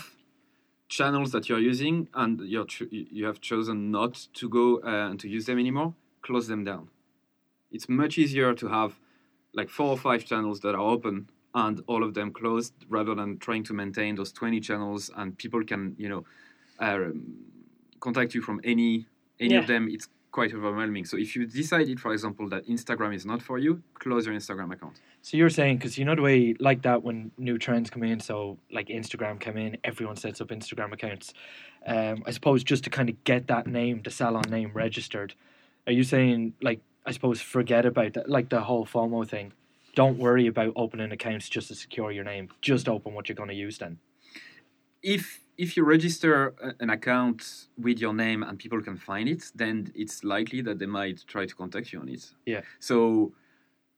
channels 0.88 1.32
that 1.32 1.48
you're 1.48 1.58
using 1.72 2.08
and 2.14 2.40
you're 2.40 2.66
ch- 2.66 2.88
you 2.90 3.26
have 3.26 3.40
chosen 3.40 3.90
not 3.90 4.14
to 4.34 4.48
go 4.48 4.64
uh, 4.82 5.10
and 5.10 5.20
to 5.20 5.28
use 5.28 5.44
them 5.46 5.58
anymore, 5.58 5.94
close 6.22 6.46
them 6.46 6.64
down. 6.64 6.88
It's 7.74 7.88
much 7.88 8.14
easier 8.18 8.50
to 8.54 8.66
have 8.68 8.90
like 9.60 9.68
four 9.78 9.88
or 9.88 9.98
five 10.08 10.24
channels 10.24 10.60
that 10.60 10.74
are 10.74 10.86
open 10.96 11.28
and 11.54 11.80
all 11.86 12.02
of 12.02 12.14
them 12.14 12.28
closed 12.32 12.72
rather 12.88 13.14
than 13.14 13.38
trying 13.46 13.62
to 13.64 13.72
maintain 13.72 14.14
those 14.16 14.32
20 14.32 14.60
channels 14.68 15.10
and 15.18 15.26
people 15.38 15.62
can 15.64 15.94
you 15.98 16.08
know 16.12 16.22
um, 16.80 17.14
contact 18.00 18.34
you 18.34 18.42
from 18.42 18.60
any 18.64 19.06
any 19.40 19.54
Yeah. 19.54 19.60
of 19.60 19.66
them 19.66 19.88
it's 19.94 20.08
quite 20.32 20.52
overwhelming 20.52 21.04
so 21.04 21.16
if 21.16 21.36
you 21.36 21.46
decided 21.46 22.00
for 22.00 22.12
example 22.12 22.48
that 22.48 22.66
instagram 22.66 23.14
is 23.14 23.24
not 23.24 23.40
for 23.48 23.56
you 23.56 23.72
close 24.04 24.26
your 24.26 24.34
instagram 24.34 24.72
account 24.72 24.96
So 25.22 25.36
you're 25.36 25.54
saying 25.60 25.76
because 25.78 25.96
you 25.98 26.04
know 26.04 26.16
the 26.16 26.22
way 26.30 26.54
like 26.68 26.82
that 26.82 26.98
when 27.06 27.30
new 27.38 27.56
trends 27.64 27.88
come 27.94 28.02
in, 28.12 28.18
so 28.20 28.58
like 28.76 28.88
Instagram 29.00 29.36
came 29.44 29.56
in, 29.66 29.70
everyone 29.90 30.16
sets 30.24 30.38
up 30.42 30.48
Instagram 30.58 30.90
accounts. 30.92 31.26
Um, 31.86 32.16
I 32.28 32.30
suppose 32.38 32.60
just 32.72 32.82
to 32.84 32.90
kind 32.90 33.08
of 33.12 33.16
get 33.30 33.46
that 33.52 33.64
name, 33.66 33.96
the 34.06 34.10
salon 34.10 34.44
name 34.56 34.70
registered. 34.74 35.30
Are 35.86 35.94
you 35.98 36.04
saying 36.14 36.40
like 36.68 36.80
I 37.06 37.12
suppose 37.12 37.40
forget 37.40 37.84
about 37.86 38.14
that, 38.14 38.28
like 38.28 38.48
the 38.48 38.62
whole 38.62 38.86
FOMO 38.86 39.28
thing? 39.28 39.52
Don't 39.94 40.18
worry 40.18 40.46
about 40.46 40.72
opening 40.76 41.12
accounts 41.12 41.48
just 41.48 41.68
to 41.68 41.74
secure 41.74 42.10
your 42.10 42.24
name. 42.24 42.48
Just 42.62 42.88
open 42.88 43.14
what 43.14 43.28
you're 43.28 43.36
going 43.36 43.50
to 43.50 43.54
use 43.54 43.78
then. 43.78 43.98
if 45.02 45.40
if 45.56 45.76
you 45.76 45.84
register 45.84 46.54
an 46.80 46.90
account 46.90 47.68
with 47.78 48.00
your 48.00 48.12
name 48.12 48.42
and 48.42 48.58
people 48.58 48.82
can 48.82 48.96
find 48.96 49.28
it, 49.28 49.52
then 49.54 49.92
it's 49.94 50.24
likely 50.24 50.62
that 50.62 50.78
they 50.80 50.86
might 50.86 51.24
try 51.28 51.46
to 51.46 51.54
contact 51.54 51.92
you 51.92 52.00
on 52.00 52.08
it. 52.08 52.32
Yeah. 52.44 52.62
So 52.80 53.32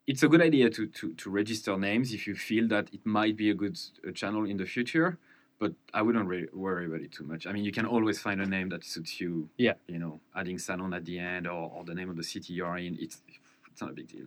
it's 0.07 0.23
a 0.23 0.29
good 0.29 0.43
idea 0.43 0.71
to 0.71 0.87
to, 0.87 1.15
to 1.15 1.31
register 1.31 1.77
names 1.79 2.13
if 2.13 2.27
you 2.27 2.35
feel 2.35 2.69
that 2.69 2.93
it 2.93 3.05
might 3.07 3.37
be 3.37 3.51
a 3.51 3.55
good 3.55 3.79
channel 4.15 4.45
in 4.47 4.57
the 4.59 4.67
future. 4.67 5.19
But 5.59 5.73
I 5.95 6.03
wouldn't 6.03 6.29
re- 6.29 6.49
worry 6.53 6.87
about 6.87 7.01
it 7.01 7.13
too 7.13 7.25
much. 7.25 7.47
I 7.47 7.53
mean, 7.53 7.65
you 7.65 7.73
can 7.73 7.87
always 7.87 8.19
find 8.19 8.41
a 8.43 8.47
name 8.47 8.69
that 8.71 8.85
suits 8.85 9.21
you. 9.21 9.49
Yeah. 9.57 9.75
You 9.87 9.99
know, 9.99 10.21
adding 10.35 10.59
salon 10.59 10.93
at 10.93 11.05
the 11.05 11.19
end 11.19 11.47
or, 11.47 11.71
or 11.75 11.85
the 11.85 11.95
name 11.95 12.11
of 12.11 12.17
the 12.17 12.23
city 12.23 12.53
you're 12.53 12.77
in. 12.77 12.99
It's 13.01 13.23
it's 13.71 13.81
not 13.81 13.91
a 13.91 13.95
big 13.95 14.09
deal. 14.09 14.27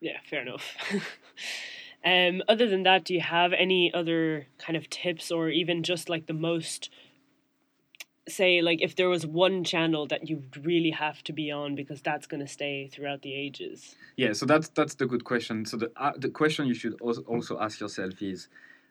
Yeah, 0.00 0.18
fair 0.28 0.42
enough. 0.42 0.76
um, 2.04 2.42
other 2.48 2.68
than 2.68 2.82
that, 2.84 3.04
do 3.04 3.14
you 3.14 3.20
have 3.20 3.52
any 3.52 3.92
other 3.92 4.46
kind 4.58 4.76
of 4.76 4.88
tips 4.88 5.30
or 5.30 5.50
even 5.50 5.82
just 5.82 6.08
like 6.08 6.26
the 6.26 6.32
most 6.32 6.90
say 8.28 8.62
like 8.62 8.80
if 8.80 8.96
there 8.96 9.08
was 9.08 9.26
one 9.26 9.64
channel 9.64 10.06
that 10.06 10.28
you 10.28 10.44
really 10.62 10.90
have 10.90 11.22
to 11.24 11.32
be 11.32 11.50
on 11.50 11.74
because 11.74 12.00
that's 12.00 12.26
going 12.26 12.40
to 12.40 12.46
stay 12.46 12.88
throughout 12.88 13.22
the 13.22 13.34
ages? 13.34 13.96
Yeah, 14.16 14.32
so 14.32 14.46
that's 14.46 14.68
that's 14.70 14.94
the 14.94 15.06
good 15.06 15.24
question. 15.24 15.64
So 15.64 15.76
the 15.76 15.92
uh, 15.96 16.12
the 16.16 16.30
question 16.30 16.66
you 16.66 16.74
should 16.74 16.98
also 17.00 17.22
also 17.22 17.58
ask 17.60 17.80
yourself 17.80 18.22
is, 18.22 18.48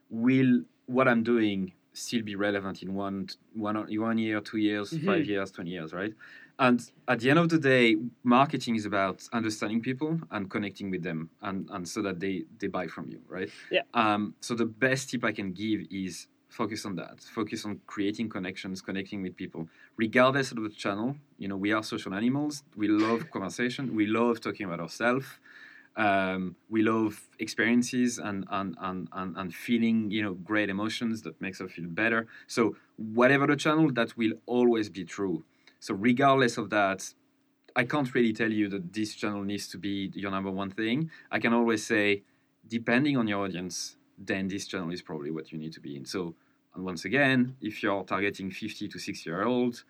will 0.10 0.62
what 0.86 1.08
I'm 1.08 1.24
doing 1.24 1.74
still 1.94 2.22
be 2.22 2.36
relevant 2.36 2.82
in 2.84 2.94
one 2.94 3.28
one 3.54 3.76
one 4.00 4.18
year, 4.18 4.42
two 4.42 4.58
years, 4.58 4.92
Mhm. 4.92 5.06
five 5.06 5.26
years, 5.26 5.52
twenty 5.52 5.72
years, 5.72 5.94
right? 5.94 6.14
And 6.58 6.80
at 7.08 7.20
the 7.20 7.30
end 7.30 7.40
of 7.40 7.48
the 7.50 7.58
day, 7.58 7.96
marketing 8.24 8.76
is 8.76 8.86
about 8.86 9.28
understanding 9.32 9.82
people 9.82 10.20
and 10.32 10.50
connecting 10.50 10.92
with 10.92 11.04
them, 11.04 11.30
and, 11.42 11.70
and 11.72 11.88
so 11.88 12.02
that 12.02 12.20
they 12.20 12.44
they 12.60 12.68
buy 12.68 12.88
from 12.88 13.10
you, 13.10 13.20
right? 13.28 13.50
Yeah. 13.72 13.84
Um. 13.94 14.36
So 14.42 14.56
the 14.56 14.66
best 14.66 15.10
tip 15.10 15.24
I 15.24 15.32
can 15.32 15.54
give 15.54 15.82
is 15.90 16.28
focus 16.50 16.86
on 16.86 16.96
that. 16.96 17.22
Focus 17.22 17.64
on 17.66 17.80
creating 17.86 18.28
connections, 18.30 18.82
connecting 18.82 19.22
with 19.22 19.36
people, 19.36 19.70
regardless 19.98 20.52
of 20.52 20.58
the 20.64 20.70
channel. 20.70 21.16
You 21.38 21.48
know, 21.48 21.56
we 21.58 21.72
are 21.72 21.84
social 21.84 22.14
animals. 22.14 22.64
We 22.76 22.88
love 22.88 23.30
conversation. 23.36 23.96
We 23.96 24.06
love 24.08 24.42
talking 24.42 24.66
about 24.66 24.80
ourselves. 24.80 25.28
Um, 25.96 26.56
we 26.70 26.82
love 26.82 27.28
experiences 27.40 28.20
and, 28.20 28.46
and, 28.50 28.78
and, 28.80 29.10
and, 29.12 29.36
and 29.36 29.54
feeling, 29.54 30.10
you 30.12 30.22
know, 30.22 30.34
great 30.34 30.70
emotions 30.70 31.22
that 31.24 31.40
makes 31.42 31.60
us 31.60 31.72
feel 31.72 31.88
better. 31.88 32.28
So 32.48 32.76
whatever 32.96 33.48
the 33.48 33.56
channel, 33.56 33.92
that 33.94 34.16
will 34.18 34.34
always 34.46 34.90
be 34.90 35.04
true. 35.04 35.44
So 35.80 35.94
regardless 35.94 36.58
of 36.58 36.70
that, 36.70 37.14
I 37.76 37.84
can't 37.84 38.14
really 38.14 38.34
tell 38.34 38.52
you 38.52 38.68
that 38.70 38.94
this 38.94 39.16
channel 39.16 39.44
needs 39.44 39.68
to 39.70 39.78
be 39.78 40.12
your 40.14 40.32
number 40.32 40.52
one 40.52 40.72
thing. 40.72 41.12
I 41.32 41.40
can 41.40 41.54
always 41.54 41.86
say, 41.86 42.24
depending 42.68 43.18
on 43.18 43.28
your 43.28 43.44
audience, 43.44 43.98
then 44.18 44.48
this 44.48 44.68
channel 44.68 44.92
is 44.92 45.02
probably 45.02 45.32
what 45.32 45.52
you 45.52 45.58
need 45.58 45.74
to 45.74 45.80
be 45.80 45.96
in. 45.96 46.06
So, 46.06 46.36
and 46.76 46.84
once 46.84 47.06
again, 47.06 47.56
if 47.62 47.82
you're 47.82 48.04
targeting 48.04 48.52
50 48.52 48.88
to 48.90 49.00
60 49.00 49.30
year 49.30 49.44
old, 49.44 49.84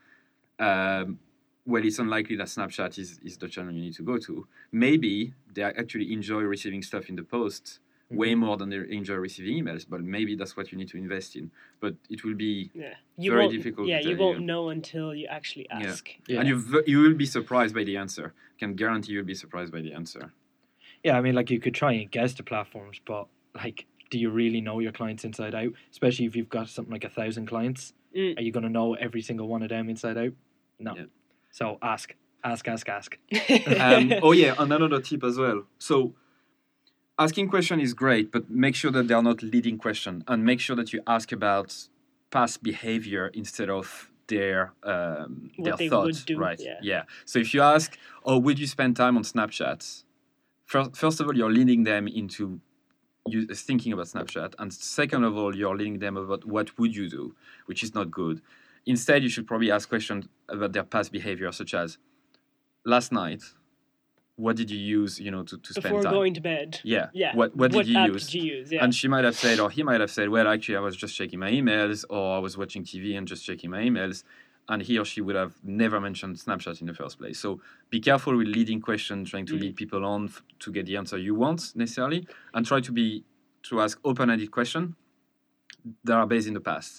um, 0.59 1.19
well, 1.65 1.83
it's 1.85 1.99
unlikely 1.99 2.35
that 2.37 2.47
Snapchat 2.47 2.97
is, 2.97 3.19
is 3.23 3.37
the 3.37 3.47
channel 3.47 3.73
you 3.73 3.81
need 3.81 3.95
to 3.95 4.03
go 4.03 4.17
to. 4.17 4.47
Maybe 4.71 5.33
they 5.53 5.63
actually 5.63 6.11
enjoy 6.13 6.41
receiving 6.41 6.81
stuff 6.81 7.09
in 7.09 7.15
the 7.15 7.23
post 7.23 7.79
way 8.11 8.33
more 8.33 8.57
than 8.57 8.69
they 8.69 8.77
enjoy 8.89 9.13
receiving 9.13 9.63
emails, 9.63 9.85
but 9.87 10.01
maybe 10.01 10.35
that's 10.35 10.57
what 10.57 10.71
you 10.71 10.77
need 10.79 10.89
to 10.89 10.97
invest 10.97 11.35
in. 11.35 11.51
But 11.79 11.93
it 12.09 12.23
will 12.23 12.33
be, 12.33 12.71
Yeah, 12.73 12.95
you 13.17 13.29
Very 13.29 13.43
won't, 13.43 13.53
difficult 13.55 13.85
to 13.85 13.91
Yeah, 13.91 13.99
you 13.99 14.17
won't 14.17 14.39
you. 14.39 14.45
know 14.47 14.69
until 14.69 15.13
you 15.13 15.27
actually 15.27 15.67
Yeah. 15.69 15.89
ask. 15.89 16.09
Yeah. 16.27 16.39
and 16.39 16.47
you 16.49 16.59
v- 16.59 16.81
you 16.87 17.01
will 17.01 17.13
be 17.13 17.27
surprised 17.27 17.75
by 17.75 17.83
the 17.83 17.97
answer. 17.97 18.33
I 18.55 18.59
can 18.59 18.73
guarantee 18.73 19.11
you'll 19.13 19.25
be 19.25 19.35
surprised 19.35 19.71
by 19.71 19.81
the 19.81 19.93
answer. 19.93 20.33
Yeah, 21.03 21.17
I 21.17 21.21
mean, 21.21 21.35
like 21.35 21.51
you 21.51 21.59
could 21.59 21.75
try 21.75 21.91
and 21.93 22.09
guess 22.09 22.33
the 22.33 22.41
platforms, 22.41 22.99
but 23.05 23.27
like, 23.53 23.85
do 24.09 24.17
you 24.17 24.31
really 24.31 24.59
know 24.59 24.79
your 24.79 24.91
clients 24.91 25.23
inside 25.23 25.53
out? 25.53 25.71
Especially 25.91 26.25
if 26.25 26.35
you've 26.35 26.49
got 26.49 26.67
something 26.67 26.91
like 26.91 27.03
a 27.03 27.09
thousand 27.09 27.45
clients, 27.45 27.93
Mm. 28.15 28.39
are 28.39 28.41
you 28.41 28.51
going 28.51 28.63
to 28.63 28.69
know 28.71 28.95
every 28.95 29.21
single 29.21 29.47
one 29.47 29.61
of 29.61 29.69
them 29.69 29.87
inside 29.87 30.17
out? 30.17 30.33
No. 30.79 30.95
Yeah. 30.95 31.05
So 31.51 31.77
ask, 31.81 32.15
ask, 32.43 32.67
ask, 32.67 32.89
ask. 32.89 33.17
um, 33.79 34.13
oh 34.21 34.31
yeah, 34.31 34.55
and 34.59 34.71
another 34.71 35.01
tip 35.01 35.23
as 35.23 35.37
well. 35.37 35.63
So 35.77 36.13
asking 37.17 37.49
question 37.49 37.79
is 37.79 37.93
great, 37.93 38.31
but 38.31 38.49
make 38.49 38.75
sure 38.75 38.91
that 38.91 39.07
they 39.07 39.13
are 39.13 39.23
not 39.23 39.41
leading 39.43 39.77
question, 39.77 40.23
and 40.27 40.45
make 40.45 40.59
sure 40.59 40.75
that 40.75 40.93
you 40.93 41.01
ask 41.07 41.31
about 41.31 41.75
past 42.31 42.63
behavior 42.63 43.27
instead 43.33 43.69
of 43.69 44.11
their 44.27 44.73
um, 44.83 45.51
their 45.57 45.75
thoughts, 45.75 45.89
thought. 45.89 46.29
would 46.29 46.39
right? 46.39 46.61
yeah. 46.81 47.03
So 47.25 47.39
if 47.39 47.53
you 47.53 47.61
ask, 47.61 47.97
"Oh, 48.23 48.37
would 48.37 48.59
you 48.59 48.67
spend 48.67 48.95
time 48.95 49.17
on 49.17 49.23
Snapchat?" 49.23 50.03
First, 50.65 50.95
first 50.95 51.19
of 51.19 51.27
all, 51.27 51.35
you're 51.35 51.51
leading 51.51 51.83
them 51.83 52.07
into 52.07 52.61
you 53.27 53.45
thinking 53.47 53.93
about 53.93 54.05
Snapchat, 54.05 54.53
and 54.59 54.73
second 54.73 55.23
of 55.23 55.37
all, 55.37 55.55
you're 55.55 55.75
leading 55.75 55.99
them 55.99 56.17
about 56.17 56.45
what 56.45 56.77
would 56.79 56.95
you 56.95 57.09
do, 57.09 57.35
which 57.65 57.83
is 57.83 57.93
not 57.93 58.11
good. 58.11 58.41
Instead, 58.93 59.19
you 59.25 59.29
should 59.33 59.47
probably 59.51 59.71
ask 59.77 59.85
questions 59.95 60.21
about 60.55 60.71
their 60.75 60.83
past 60.93 61.09
behavior, 61.17 61.51
such 61.61 61.73
as, 61.83 61.97
"Last 62.93 63.09
night, 63.11 63.43
what 64.45 64.55
did 64.59 64.69
you 64.73 64.79
use, 64.99 65.19
you 65.25 65.31
know, 65.33 65.43
to, 65.49 65.55
to 65.65 65.71
spend 65.73 65.83
Before 65.93 66.03
time?" 66.03 66.13
going 66.19 66.33
to 66.39 66.41
bed. 66.53 66.69
Yeah. 66.95 67.07
Yeah. 67.23 67.35
What 67.39 67.49
what 67.59 67.71
did 67.71 67.87
you 67.87 67.99
use? 68.13 68.23
Did 68.31 68.33
you 68.43 68.45
use? 68.57 68.71
Yeah. 68.71 68.83
And 68.83 68.91
she 68.99 69.07
might 69.13 69.25
have 69.29 69.35
said, 69.45 69.59
or 69.63 69.69
he 69.77 69.81
might 69.89 70.01
have 70.05 70.13
said, 70.17 70.27
well, 70.35 70.47
actually, 70.53 70.77
I 70.81 70.83
was 70.89 70.95
just 71.03 71.13
checking 71.19 71.39
my 71.45 71.51
emails, 71.59 71.97
or 72.09 72.23
I 72.37 72.39
was 72.47 72.53
watching 72.61 72.83
TV 72.91 73.05
and 73.17 73.27
just 73.33 73.41
checking 73.45 73.69
my 73.75 73.81
emails. 73.89 74.23
And 74.71 74.79
he 74.87 74.99
or 75.01 75.05
she 75.11 75.21
would 75.25 75.35
have 75.43 75.53
never 75.63 75.99
mentioned 76.07 76.33
Snapchat 76.37 76.79
in 76.81 76.87
the 76.87 76.93
first 77.01 77.15
place. 77.19 77.37
So 77.39 77.59
be 77.89 77.99
careful 77.99 78.33
with 78.39 78.47
leading 78.57 78.79
questions, 78.89 79.29
trying 79.31 79.47
to 79.47 79.55
Mm. 79.55 79.61
lead 79.61 79.75
people 79.81 80.03
on 80.13 80.21
f- 80.25 80.43
to 80.63 80.71
get 80.71 80.85
the 80.89 80.95
answer 81.01 81.17
you 81.27 81.33
want 81.43 81.61
necessarily, 81.75 82.21
and 82.53 82.61
try 82.71 82.79
to 82.87 82.91
be 82.99 83.23
to 83.67 83.73
ask 83.81 83.99
open-ended 84.09 84.49
questions 84.51 84.87
that 86.07 86.13
are 86.21 86.27
based 86.33 86.47
in 86.47 86.53
the 86.59 86.65
past 86.71 86.91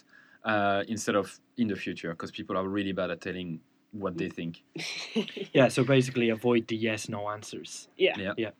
uh, 0.44 0.82
instead 0.88 1.14
of 1.16 1.38
in 1.56 1.68
the 1.68 1.76
future, 1.76 2.10
because 2.10 2.30
people 2.30 2.56
are 2.56 2.66
really 2.68 2.92
bad 2.92 3.10
at 3.10 3.20
telling 3.20 3.60
what 3.92 4.16
they 4.16 4.28
think. 4.28 4.62
Yeah, 5.52 5.68
so 5.68 5.84
basically 5.84 6.30
avoid 6.30 6.68
the 6.68 6.76
yes 6.76 7.08
no 7.08 7.28
answers. 7.28 7.88
yeah. 7.96 8.14
Yeah. 8.18 8.32
Yeah. 8.36 8.50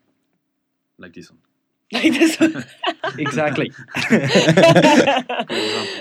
Like 0.99 1.15
this 1.15 1.31
one. 1.31 1.41
Like 1.93 2.13
this 2.13 2.39
one. 2.41 2.65
Exactly. 3.19 3.73
and 4.11 4.31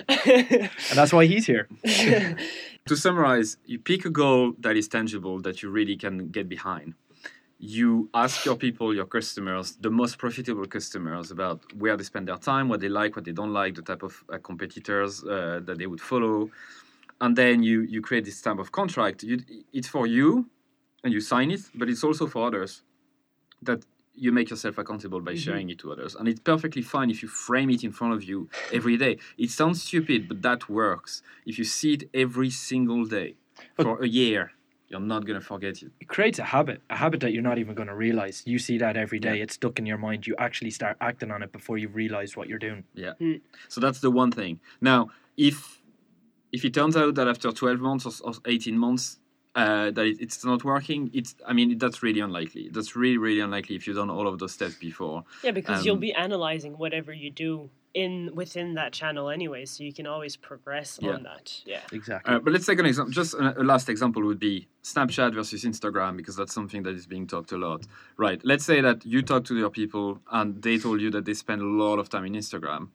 And 0.90 0.96
that's 0.96 1.14
why 1.14 1.26
he's 1.26 1.46
here. 1.46 1.68
to 2.86 2.96
summarize, 2.96 3.58
you 3.66 3.80
pick 3.80 4.06
a 4.06 4.10
goal 4.10 4.54
that 4.60 4.76
is 4.78 4.88
tangible 4.88 5.40
that 5.42 5.62
you 5.64 5.70
really 5.70 5.96
can 5.96 6.30
get 6.30 6.48
behind. 6.50 6.94
You 7.62 8.10
ask 8.14 8.46
your 8.46 8.56
people, 8.56 8.96
your 8.96 9.06
customers, 9.06 9.76
the 9.82 9.90
most 9.90 10.18
profitable 10.18 10.66
customers, 10.66 11.30
about 11.30 11.62
where 11.74 11.98
they 11.98 12.04
spend 12.06 12.30
their 12.30 12.38
time, 12.38 12.70
what 12.70 12.80
they 12.80 12.88
like, 12.88 13.18
what 13.18 13.26
they 13.26 13.34
don't 13.34 13.52
like, 13.52 13.76
the 13.76 13.82
type 13.82 14.02
of 14.02 14.24
uh, 14.32 14.38
competitors 14.38 15.24
uh, 15.26 15.60
that 15.66 15.78
they 15.78 15.86
would 15.86 16.00
follow, 16.00 16.50
and 17.20 17.36
then 17.36 17.62
you 17.62 17.82
you 17.82 18.02
create 18.02 18.24
this 18.24 18.42
type 18.42 18.60
of 18.60 18.72
contract. 18.72 19.24
You, 19.24 19.40
it's 19.74 19.90
for 19.90 20.08
you, 20.08 20.46
and 21.04 21.12
you 21.14 21.20
sign 21.20 21.52
it, 21.52 21.62
but 21.76 21.90
it's 21.90 22.04
also 22.04 22.28
for 22.28 22.48
others. 22.48 22.84
That 23.62 23.84
you 24.16 24.32
make 24.32 24.50
yourself 24.50 24.78
accountable 24.78 25.20
by 25.22 25.34
Mhm. 25.34 25.44
sharing 25.46 25.70
it 25.70 25.80
to 25.80 25.92
others, 25.92 26.16
and 26.16 26.28
it's 26.30 26.40
perfectly 26.40 26.82
fine 26.82 27.10
if 27.10 27.22
you 27.24 27.28
frame 27.28 27.70
it 27.76 27.84
in 27.84 27.92
front 27.92 28.14
of 28.14 28.24
you 28.24 28.48
every 28.72 28.96
day. 28.96 29.18
It 29.38 29.50
sounds 29.52 29.84
stupid, 29.84 30.30
but 30.30 30.42
that 30.44 30.70
works. 30.70 31.22
If 31.46 31.58
you 31.60 31.66
see 31.66 31.92
it 31.98 32.04
every 32.14 32.50
single 32.52 33.04
day 33.06 33.36
But- 33.76 33.84
for 33.86 34.02
a 34.02 34.08
year, 34.08 34.54
you're 34.90 35.00
not 35.00 35.26
gonna 35.26 35.42
forget 35.42 35.82
it. 35.84 35.92
It 36.00 36.08
creates 36.08 36.40
a 36.40 36.44
habit, 36.44 36.82
a 36.90 36.96
habit 36.96 37.20
that 37.22 37.32
you're 37.34 37.44
not 37.44 37.58
even 37.60 37.76
going 37.76 37.88
to 37.90 37.96
realize. 37.96 38.44
You 38.46 38.58
see 38.60 38.78
that 38.80 38.98
every 38.98 39.20
day. 39.20 39.38
Yeah. 39.38 39.44
It's 39.44 39.54
stuck 39.56 39.78
in 39.80 39.86
your 39.86 39.98
mind. 39.98 40.26
You 40.28 40.36
actually 40.40 40.72
start 40.72 40.98
acting 41.00 41.32
on 41.32 41.44
it 41.44 41.52
before 41.52 41.78
you 41.78 41.88
realize 41.90 42.36
what 42.36 42.48
you're 42.50 42.60
doing. 42.60 42.84
Yeah. 42.96 43.14
So 43.68 43.80
that's 43.82 44.00
the 44.00 44.12
one 44.12 44.32
thing. 44.32 44.60
Now, 44.82 45.10
if 45.38 45.82
if 46.52 46.66
it 46.66 46.74
turns 46.74 46.98
out 46.98 47.14
that 47.16 47.28
after 47.28 47.52
12 47.52 47.80
months 47.80 48.06
or, 48.08 48.12
or 48.28 48.34
18 48.46 48.76
months 48.78 49.20
uh, 49.56 49.92
that 49.92 50.06
it, 50.06 50.18
it's 50.20 50.44
not 50.44 50.64
working, 50.64 51.10
it's 51.14 51.36
I 51.48 51.54
mean 51.54 51.78
that's 51.78 52.02
really 52.02 52.20
unlikely. 52.22 52.70
That's 52.72 52.96
really 52.96 53.18
really 53.18 53.40
unlikely 53.42 53.76
if 53.76 53.86
you've 53.86 53.98
done 53.98 54.10
all 54.10 54.28
of 54.28 54.40
those 54.40 54.54
steps 54.54 54.76
before. 54.76 55.24
yeah, 55.44 55.52
because 55.52 55.86
you'll 55.86 55.96
Um, 55.96 56.00
be 56.02 56.14
analyzing 56.14 56.78
whatever 56.78 57.14
you 57.14 57.30
do 57.32 57.70
in 57.94 58.30
within 58.36 58.76
that 58.76 58.94
channel 58.94 59.30
anyway, 59.30 59.66
so 59.66 59.84
you 59.84 59.92
can 59.94 60.06
always 60.06 60.36
progress 60.36 61.00
Yeah. 61.02 61.12
on 61.12 61.24
that. 61.24 61.62
Yeah. 61.66 61.82
Exactly. 61.92 62.36
Uh, 62.36 62.40
but 62.40 62.54
let's 62.54 62.66
take 62.66 62.80
an 62.80 62.86
example. 62.86 63.12
Just 63.12 63.34
a, 63.34 63.60
a 63.62 63.64
last 63.64 63.90
example 63.90 64.24
would 64.26 64.40
be 64.40 64.68
Snapchat 64.84 65.34
versus 65.34 65.64
Instagram 65.64 66.16
because 66.16 66.36
that's 66.36 66.54
something 66.54 66.84
that 66.84 66.94
is 66.94 67.08
being 67.08 67.26
talked 67.26 67.52
a 67.52 67.58
lot. 67.58 67.86
Right. 68.18 68.40
Let's 68.44 68.64
say 68.64 68.82
that 68.82 69.06
you 69.06 69.22
talk 69.24 69.44
to 69.46 69.58
your 69.58 69.72
people 69.72 70.20
and 70.32 70.62
they 70.62 70.78
told 70.78 71.02
you 71.02 71.10
that 71.12 71.26
they 71.26 71.34
spend 71.34 71.62
a 71.62 71.66
lot 71.66 71.98
of 72.00 72.10
time 72.10 72.26
in 72.26 72.34
Instagram, 72.34 72.90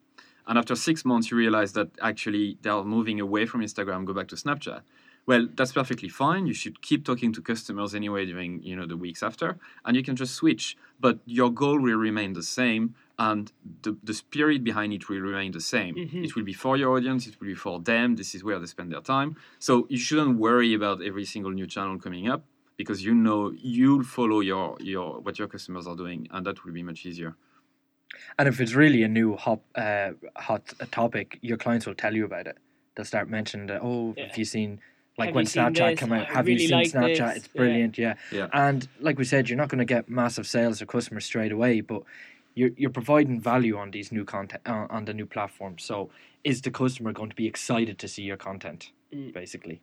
and 0.46 0.59
after 0.59 0.76
six 0.76 1.04
months 1.04 1.30
you 1.30 1.37
realize 1.37 1.72
that 1.72 1.88
actually 2.00 2.59
they 2.62 2.70
are 2.70 2.85
moving 2.85 3.18
away 3.20 3.46
from 3.46 3.62
Instagram, 3.62 4.04
go 4.04 4.12
back 4.12 4.28
to 4.28 4.37
Snapchat. 4.37 4.83
Well, 5.26 5.48
that's 5.57 5.72
perfectly 5.72 6.11
fine. 6.11 6.46
You 6.46 6.52
should 6.52 6.83
keep 6.83 7.02
talking 7.02 7.33
to 7.33 7.40
customers 7.40 7.94
anyway 7.94 8.26
during 8.26 8.62
you 8.62 8.76
know 8.76 8.87
the 8.87 8.96
weeks 8.96 9.22
after, 9.22 9.57
and 9.85 9.96
you 9.96 10.02
can 10.02 10.16
just 10.16 10.35
switch. 10.35 10.76
But 11.00 11.18
your 11.24 11.50
goal 11.50 11.80
will 11.80 11.96
remain 11.96 12.35
the 12.35 12.42
same, 12.42 12.94
and 13.18 13.53
the, 13.83 13.96
the 14.03 14.12
spirit 14.14 14.64
behind 14.64 14.92
it 14.92 15.09
will 15.09 15.20
remain 15.20 15.53
the 15.53 15.61
same. 15.61 15.94
Mhm. 15.94 16.24
It 16.24 16.35
will 16.35 16.42
be 16.44 16.53
for 16.53 16.77
your 16.77 16.96
audience. 16.96 17.27
It 17.27 17.38
will 17.40 17.46
be 17.48 17.55
for 17.55 17.81
them. 17.81 18.16
This 18.16 18.35
is 18.35 18.42
where 18.42 18.59
they 18.59 18.66
spend 18.66 18.90
their 18.92 19.00
time. 19.03 19.37
So 19.59 19.87
you 19.88 19.98
shouldn't 19.98 20.38
worry 20.38 20.74
about 20.74 21.00
every 21.03 21.24
single 21.24 21.53
new 21.53 21.66
channel 21.66 21.98
coming 21.98 22.29
up 22.29 22.44
because 22.77 23.05
you 23.05 23.14
know 23.14 23.53
you'll 23.57 24.03
follow 24.03 24.40
your 24.40 24.77
your 24.81 25.20
what 25.20 25.38
your 25.38 25.48
customers 25.48 25.87
are 25.87 25.96
doing, 25.96 26.27
and 26.33 26.44
that 26.46 26.64
will 26.64 26.72
be 26.72 26.83
much 26.83 27.07
easier. 27.07 27.37
And 28.38 28.48
if 28.48 28.61
it's 28.61 28.74
really 28.74 29.03
a 29.03 29.09
new 29.09 29.37
hot, 29.37 29.61
uh, 29.74 30.12
hot 30.37 30.72
topic, 30.90 31.38
your 31.42 31.57
clients 31.57 31.87
will 31.87 31.94
tell 31.94 32.14
you 32.14 32.24
about 32.24 32.46
it. 32.46 32.59
They'll 32.94 33.05
start 33.05 33.29
mentioning 33.29 33.66
that. 33.68 33.81
Oh, 33.83 34.14
Yeah. 34.16 34.27
have 34.29 34.37
you 34.38 34.44
seen? 34.44 34.81
Like 35.16 35.29
Have 35.29 35.35
when 35.37 35.44
Snapchat 35.46 35.90
this? 35.90 36.00
come 36.00 36.12
out, 36.12 36.29
I 36.29 36.33
have 36.35 36.46
really 36.46 36.62
you 36.62 36.68
seen 36.68 36.77
like 36.79 36.90
Snapchat? 36.90 37.35
this. 37.35 37.37
It's 37.37 37.48
Yeah. 37.55 37.59
brilliant, 37.61 37.98
yeah. 37.98 38.14
Yeah. 38.33 38.48
And 38.53 38.88
like 39.00 39.16
we 39.16 39.24
said, 39.24 39.48
you're 39.48 39.57
not 39.57 39.68
going 39.68 39.79
to 39.79 39.85
get 39.85 40.09
massive 40.09 40.44
sales 40.46 40.83
or 40.83 40.87
customers 40.87 41.24
straight 41.24 41.53
away, 41.53 41.81
but 41.83 42.03
you're 42.54 42.70
you're 42.76 42.90
providing 42.90 43.40
value 43.40 43.76
on 43.76 43.90
these 43.90 44.12
new 44.12 44.24
content 44.24 44.62
uh, 44.66 44.86
on 44.90 45.04
the 45.04 45.14
new 45.14 45.26
platform. 45.26 45.78
So 45.78 46.10
is 46.42 46.60
the 46.62 46.70
customer 46.70 47.12
going 47.12 47.30
to 47.30 47.36
be 47.36 47.46
excited 47.46 47.98
to 47.98 48.08
see 48.08 48.22
your 48.22 48.36
content? 48.36 48.90
Mm. 49.12 49.32
Basically, 49.32 49.80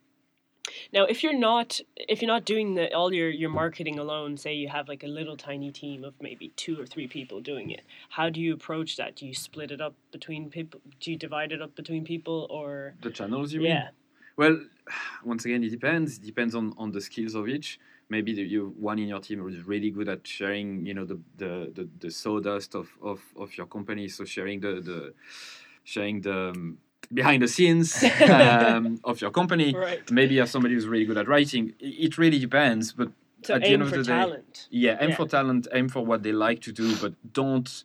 Now, 0.92 1.04
if 1.04 1.22
you're 1.22 1.38
not 1.38 1.80
if 1.96 2.20
you're 2.22 2.34
not 2.36 2.44
doing 2.44 2.74
the, 2.74 2.92
all 2.94 3.12
your 3.12 3.30
your 3.30 3.50
marketing 3.50 3.98
alone, 3.98 4.36
say 4.36 4.54
you 4.54 4.68
have 4.68 4.88
like 4.88 5.02
a 5.02 5.08
little 5.18 5.36
tiny 5.36 5.70
team 5.70 6.04
of 6.04 6.14
maybe 6.20 6.48
two 6.56 6.80
or 6.80 6.86
three 6.86 7.08
people 7.08 7.40
doing 7.40 7.70
it, 7.70 7.82
how 8.10 8.30
do 8.30 8.40
you 8.40 8.52
approach 8.54 8.96
that? 8.96 9.16
Do 9.16 9.26
you 9.26 9.34
split 9.34 9.70
it 9.70 9.80
up 9.80 9.94
between 10.12 10.50
people? 10.50 10.80
Do 11.00 11.10
you 11.10 11.16
divide 11.16 11.50
it 11.52 11.60
up 11.62 11.74
between 11.74 12.04
people, 12.04 12.46
or 12.50 12.94
The 13.02 13.10
channels, 13.10 13.52
you 13.52 13.60
mean? 13.60 13.70
yeah. 13.70 13.88
Well, 14.36 14.56
once 15.24 15.44
again, 15.44 15.62
it 15.64 15.70
depends. 15.70 16.18
It 16.18 16.24
depends 16.24 16.54
on, 16.54 16.74
on 16.78 16.92
the 16.92 17.00
skills 17.00 17.34
of 17.34 17.48
each. 17.48 17.78
Maybe 18.08 18.34
the, 18.34 18.42
you 18.42 18.74
one 18.78 18.98
in 18.98 19.08
your 19.08 19.20
team 19.20 19.38
who 19.40 19.48
is 19.48 19.66
really 19.66 19.90
good 19.90 20.08
at 20.08 20.26
sharing, 20.26 20.84
you 20.86 20.94
know, 20.94 21.04
the 21.04 21.18
the, 21.38 21.70
the, 21.74 21.88
the 21.98 22.10
sawdust 22.10 22.74
of, 22.74 22.88
of, 23.02 23.20
of 23.36 23.56
your 23.56 23.66
company. 23.66 24.08
So 24.08 24.24
sharing 24.24 24.60
the, 24.60 24.80
the 24.80 25.14
sharing 25.84 26.20
the 26.20 26.50
um, 26.50 26.78
behind 27.12 27.42
the 27.42 27.48
scenes 27.48 28.02
um, 28.28 29.00
of 29.04 29.20
your 29.20 29.30
company. 29.30 29.74
right? 29.74 30.10
Maybe 30.10 30.34
you 30.34 30.40
have 30.40 30.50
somebody 30.50 30.74
who's 30.74 30.86
really 30.86 31.04
good 31.06 31.18
at 31.18 31.28
writing. 31.28 31.72
It, 31.80 32.18
really 32.18 32.38
depends. 32.38 32.92
But 32.92 33.12
So 33.44 33.54
at 33.54 33.62
the 33.62 33.68
end 33.68 33.82
of 33.82 33.90
the 33.90 34.02
day, 34.02 34.12
talent. 34.12 34.68
yeah, 34.70 34.98
aim 35.00 35.10
Yeah. 35.10 35.16
for 35.16 35.26
talent, 35.26 35.66
aim 35.72 35.88
for 35.88 36.04
what 36.04 36.22
they 36.22 36.32
like 36.32 36.60
to 36.62 36.72
do, 36.72 36.94
but 36.96 37.12
don't 37.32 37.84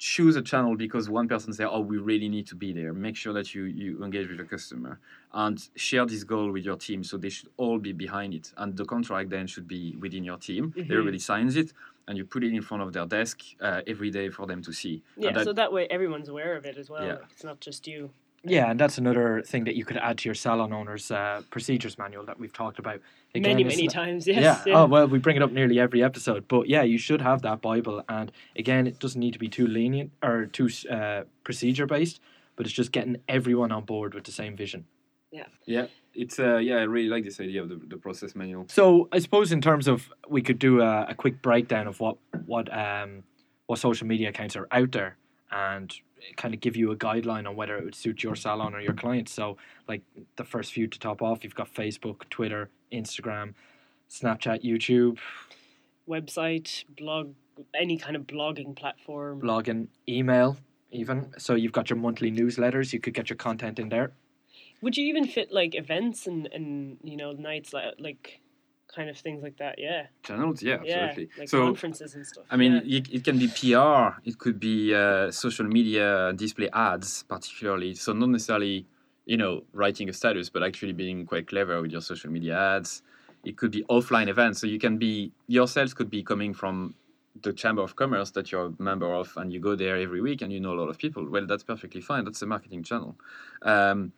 choose 0.00 0.34
a 0.34 0.40
channel 0.42 0.74
because 0.76 1.10
one 1.10 1.28
person 1.28 1.52
say, 1.52 1.64
"Oh, 1.64 1.80
we 1.80 1.98
really 1.98 2.28
need 2.28 2.46
to 2.48 2.56
be 2.56 2.72
there." 2.72 2.92
Make 2.94 3.16
sure 3.16 3.34
that 3.34 3.54
you 3.54 3.64
you 3.64 4.02
engage 4.02 4.28
with 4.28 4.38
the 4.38 4.44
customer 4.54 4.98
and 5.32 5.56
share 5.76 6.06
this 6.06 6.24
goal 6.24 6.50
with 6.50 6.64
your 6.64 6.76
team, 6.76 7.04
so 7.04 7.18
they 7.18 7.28
should 7.28 7.50
all 7.58 7.78
be 7.78 7.92
behind 7.92 8.34
it. 8.34 8.52
And 8.56 8.76
the 8.76 8.86
contract 8.86 9.28
then 9.30 9.46
should 9.46 9.68
be 9.68 9.96
within 10.00 10.24
your 10.24 10.38
team. 10.38 10.72
Mhm. 10.72 10.90
Everybody 10.90 11.18
signs 11.18 11.54
it, 11.62 11.72
and 12.08 12.16
you 12.18 12.24
put 12.24 12.42
it 12.42 12.52
in 12.52 12.62
front 12.62 12.82
of 12.82 12.92
their 12.94 13.06
desk 13.06 13.36
uh, 13.60 13.82
every 13.86 14.10
day 14.10 14.30
for 14.30 14.46
them 14.46 14.62
to 14.62 14.72
see. 14.72 15.02
Yeah, 15.18 15.32
that, 15.32 15.44
so 15.44 15.52
that 15.52 15.70
way 15.70 15.86
everyone's 15.88 16.30
aware 16.30 16.56
of 16.56 16.64
it 16.64 16.76
as 16.78 16.88
well. 16.88 17.06
Yeah. 17.06 17.18
It's 17.32 17.44
not 17.44 17.60
just 17.60 17.86
you. 17.86 18.10
Yeah, 18.42 18.70
and 18.70 18.80
that's 18.80 18.96
another 18.96 19.42
thing 19.42 19.64
that 19.64 19.76
you 19.76 19.84
could 19.84 19.98
add 19.98 20.18
to 20.18 20.28
your 20.28 20.34
salon 20.34 20.72
owner's 20.72 21.10
uh, 21.10 21.42
procedures 21.50 21.98
manual 21.98 22.24
that 22.24 22.38
we've 22.38 22.52
talked 22.52 22.78
about. 22.78 23.00
Again, 23.34 23.56
many 23.56 23.64
many 23.64 23.86
times. 23.86 24.26
Yes. 24.30 24.42
yeah. 24.42 24.62
yeah. 24.66 24.80
Oh 24.80 24.86
well, 24.86 25.06
we 25.06 25.18
bring 25.18 25.36
it 25.36 25.42
up 25.42 25.52
nearly 25.52 25.78
every 25.78 26.02
episode, 26.02 26.48
but 26.48 26.68
yeah, 26.68 26.82
you 26.82 26.98
should 26.98 27.20
have 27.20 27.42
that 27.42 27.60
Bible. 27.60 28.02
And 28.08 28.32
again, 28.56 28.86
it 28.86 28.98
doesn't 28.98 29.20
need 29.20 29.32
to 29.34 29.38
be 29.38 29.48
too 29.48 29.66
lenient 29.66 30.12
or 30.22 30.46
too 30.46 30.70
uh, 30.90 31.24
procedure 31.44 31.86
based, 31.86 32.20
but 32.56 32.64
it's 32.64 32.74
just 32.74 32.92
getting 32.92 33.18
everyone 33.28 33.72
on 33.72 33.84
board 33.84 34.14
with 34.14 34.24
the 34.24 34.32
same 34.32 34.56
vision. 34.56 34.86
Yeah. 35.30 35.44
Yeah, 35.66 35.86
it's 36.14 36.38
uh, 36.38 36.56
yeah, 36.56 36.76
I 36.76 36.82
really 36.82 37.08
like 37.08 37.24
this 37.24 37.40
idea 37.40 37.62
of 37.62 37.68
the, 37.68 37.76
the 37.76 37.96
process 37.96 38.34
manual. 38.34 38.66
So 38.68 39.08
I 39.12 39.18
suppose 39.18 39.52
in 39.52 39.60
terms 39.60 39.86
of 39.86 40.10
we 40.28 40.40
could 40.40 40.58
do 40.58 40.80
a, 40.80 41.06
a 41.10 41.14
quick 41.14 41.42
breakdown 41.42 41.86
of 41.86 42.00
what 42.00 42.16
what 42.46 42.72
um 42.76 43.24
what 43.66 43.78
social 43.78 44.06
media 44.06 44.30
accounts 44.30 44.56
are 44.56 44.66
out 44.72 44.92
there 44.92 45.16
and 45.50 45.94
kind 46.36 46.54
of 46.54 46.60
give 46.60 46.76
you 46.76 46.90
a 46.92 46.96
guideline 46.96 47.48
on 47.48 47.56
whether 47.56 47.76
it 47.76 47.84
would 47.84 47.94
suit 47.94 48.22
your 48.22 48.36
salon 48.36 48.74
or 48.74 48.80
your 48.80 48.92
clients. 48.92 49.32
So 49.32 49.56
like 49.88 50.02
the 50.36 50.44
first 50.44 50.72
few 50.72 50.86
to 50.86 50.98
top 50.98 51.22
off, 51.22 51.42
you've 51.42 51.54
got 51.54 51.72
Facebook, 51.72 52.28
Twitter, 52.30 52.70
Instagram, 52.92 53.54
Snapchat, 54.10 54.62
YouTube, 54.62 55.18
Website, 56.08 56.84
blog, 56.96 57.34
any 57.74 57.96
kind 57.96 58.16
of 58.16 58.22
blogging 58.22 58.74
platform. 58.74 59.40
blogging, 59.40 59.86
email, 60.08 60.56
even. 60.90 61.32
So 61.38 61.54
you've 61.54 61.72
got 61.72 61.88
your 61.88 61.98
monthly 61.98 62.32
newsletters. 62.32 62.92
You 62.92 62.98
could 62.98 63.14
get 63.14 63.30
your 63.30 63.36
content 63.36 63.78
in 63.78 63.90
there. 63.90 64.12
Would 64.82 64.96
you 64.96 65.06
even 65.06 65.26
fit 65.26 65.52
like 65.52 65.74
events 65.74 66.26
and 66.26 66.48
and 66.52 66.98
you 67.04 67.16
know 67.16 67.32
nights 67.32 67.72
like 67.72 67.94
like 67.98 68.40
kind 68.94 69.08
of 69.08 69.16
things 69.16 69.42
like 69.42 69.56
that. 69.58 69.78
Yeah, 69.78 70.06
channels. 70.22 70.62
Yeah, 70.62 70.78
yeah, 70.84 70.96
absolutely. 70.96 71.38
like 71.38 71.48
so 71.48 71.64
conferences 71.66 72.14
and 72.14 72.26
stuff. 72.26 72.44
I 72.50 72.56
mean, 72.56 72.82
yeah. 72.84 72.98
it, 72.98 73.14
it 73.14 73.24
can 73.24 73.38
be 73.38 73.48
PR, 73.48 74.20
it 74.24 74.38
could 74.38 74.58
be 74.58 74.94
uh, 74.94 75.30
social 75.30 75.66
media 75.66 76.32
display 76.34 76.68
ads, 76.72 77.24
particularly. 77.24 77.94
So 77.94 78.12
not 78.12 78.30
necessarily, 78.30 78.86
you 79.26 79.36
know, 79.36 79.62
writing 79.72 80.08
a 80.08 80.12
status, 80.12 80.50
but 80.50 80.62
actually 80.62 80.92
being 80.92 81.26
quite 81.26 81.46
clever 81.46 81.80
with 81.80 81.92
your 81.92 82.00
social 82.00 82.30
media 82.30 82.58
ads. 82.76 83.02
It 83.44 83.56
could 83.56 83.70
be 83.70 83.82
offline 83.84 84.28
events. 84.28 84.60
So 84.60 84.66
you 84.66 84.78
can 84.78 84.98
be 84.98 85.32
your 85.46 85.66
sales 85.66 85.94
could 85.94 86.10
be 86.10 86.22
coming 86.22 86.52
from 86.52 86.94
the 87.42 87.52
chamber 87.52 87.82
of 87.82 87.96
commerce 87.96 88.30
that 88.32 88.52
you're 88.52 88.66
a 88.66 88.82
member 88.82 89.14
of, 89.14 89.32
and 89.36 89.52
you 89.52 89.60
go 89.60 89.74
there 89.76 89.96
every 89.96 90.20
week, 90.20 90.42
and 90.42 90.52
you 90.52 90.60
know 90.60 90.72
a 90.72 90.78
lot 90.78 90.88
of 90.88 90.98
people. 90.98 91.26
Well, 91.28 91.46
that's 91.46 91.62
perfectly 91.62 92.00
fine. 92.00 92.24
That's 92.24 92.42
a 92.42 92.46
marketing 92.46 92.82
channel. 92.82 93.16
Um, 93.62 94.12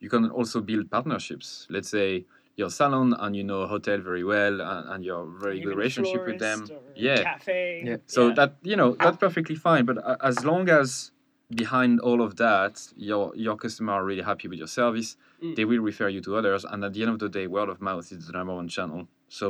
you 0.00 0.08
can 0.08 0.30
also 0.30 0.60
build 0.60 0.90
partnerships. 0.90 1.66
Let's 1.70 1.88
say 1.88 2.24
your 2.58 2.70
salon 2.70 3.14
and 3.22 3.36
you 3.36 3.44
know 3.44 3.60
a 3.62 3.68
hotel 3.74 3.98
very 4.10 4.24
well 4.24 4.60
and, 4.60 4.82
and 4.92 5.04
you're 5.04 5.26
very 5.44 5.58
Even 5.58 5.68
good 5.68 5.76
relationship 5.78 6.26
with 6.26 6.38
them 6.40 6.58
or 6.70 6.80
yeah 6.96 7.22
cafe. 7.22 7.82
Yeah. 7.86 7.96
so 8.06 8.32
that 8.38 8.56
you 8.62 8.76
know 8.80 8.90
that's 9.02 9.16
perfectly 9.16 9.54
fine 9.54 9.84
but 9.90 9.96
as 10.30 10.44
long 10.44 10.68
as 10.68 11.12
behind 11.54 12.00
all 12.00 12.20
of 12.20 12.36
that 12.36 12.74
your 12.96 13.24
your 13.36 13.56
customer 13.56 13.92
are 13.94 14.04
really 14.04 14.22
happy 14.32 14.48
with 14.48 14.58
your 14.58 14.72
service 14.82 15.16
Mm. 15.40 15.54
they 15.54 15.64
will 15.64 15.78
refer 15.90 16.08
you 16.08 16.20
to 16.26 16.34
others 16.34 16.64
and 16.70 16.78
at 16.84 16.92
the 16.94 17.00
end 17.04 17.12
of 17.12 17.20
the 17.20 17.28
day 17.28 17.46
word 17.46 17.68
of 17.68 17.80
mouth 17.80 18.10
is 18.10 18.26
the 18.26 18.32
number 18.32 18.52
one 18.60 18.66
channel 18.76 19.06
so 19.28 19.46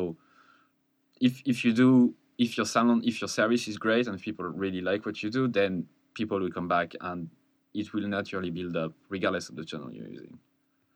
if 1.20 1.40
if 1.46 1.64
you 1.64 1.72
do 1.72 2.14
if 2.36 2.50
your 2.58 2.66
salon 2.66 3.00
if 3.10 3.22
your 3.22 3.28
service 3.28 3.66
is 3.68 3.78
great 3.78 4.06
and 4.06 4.20
people 4.20 4.44
really 4.44 4.82
like 4.82 5.06
what 5.06 5.22
you 5.22 5.30
do 5.30 5.48
then 5.48 5.86
people 6.12 6.38
will 6.40 6.50
come 6.50 6.68
back 6.68 6.92
and 7.00 7.30
it 7.72 7.86
will 7.94 8.06
naturally 8.06 8.50
build 8.50 8.76
up 8.76 8.92
regardless 9.08 9.48
of 9.48 9.56
the 9.56 9.64
channel 9.64 9.90
you're 9.90 10.08
using 10.08 10.38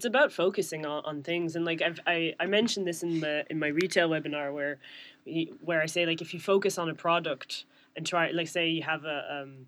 it's 0.02 0.06
about 0.08 0.32
focusing 0.32 0.84
on, 0.84 1.04
on 1.04 1.22
things 1.22 1.54
and 1.54 1.64
like 1.64 1.80
I've, 1.80 2.00
I 2.08 2.34
I 2.40 2.46
mentioned 2.46 2.88
this 2.88 3.04
in 3.04 3.20
the 3.20 3.44
in 3.48 3.56
my 3.56 3.68
retail 3.68 4.10
webinar 4.10 4.52
where 4.52 4.78
where 5.60 5.80
I 5.80 5.86
say 5.86 6.04
like 6.06 6.20
if 6.20 6.34
you 6.34 6.40
focus 6.40 6.76
on 6.76 6.90
a 6.90 6.94
product 6.94 7.66
and 7.94 8.04
try 8.04 8.32
like 8.32 8.48
say 8.48 8.68
you 8.68 8.82
have 8.82 9.04
a 9.04 9.42
um, 9.42 9.66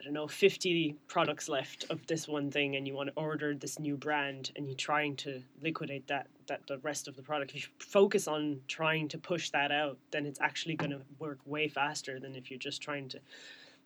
I 0.00 0.04
don't 0.04 0.12
know 0.12 0.28
50 0.28 0.94
products 1.08 1.48
left 1.48 1.84
of 1.90 2.06
this 2.06 2.28
one 2.28 2.48
thing 2.48 2.76
and 2.76 2.86
you 2.86 2.94
want 2.94 3.08
to 3.08 3.14
order 3.16 3.56
this 3.56 3.80
new 3.80 3.96
brand 3.96 4.52
and 4.54 4.68
you're 4.68 4.76
trying 4.76 5.16
to 5.16 5.42
liquidate 5.60 6.06
that 6.06 6.28
that 6.46 6.64
the 6.68 6.78
rest 6.78 7.08
of 7.08 7.16
the 7.16 7.22
product 7.22 7.50
if 7.50 7.64
you 7.64 7.68
focus 7.80 8.28
on 8.28 8.60
trying 8.68 9.08
to 9.08 9.18
push 9.18 9.50
that 9.50 9.72
out 9.72 9.98
then 10.12 10.26
it's 10.26 10.40
actually 10.40 10.76
going 10.76 10.92
to 10.92 11.00
work 11.18 11.40
way 11.44 11.66
faster 11.66 12.20
than 12.20 12.36
if 12.36 12.52
you're 12.52 12.66
just 12.68 12.80
trying 12.80 13.08
to 13.08 13.18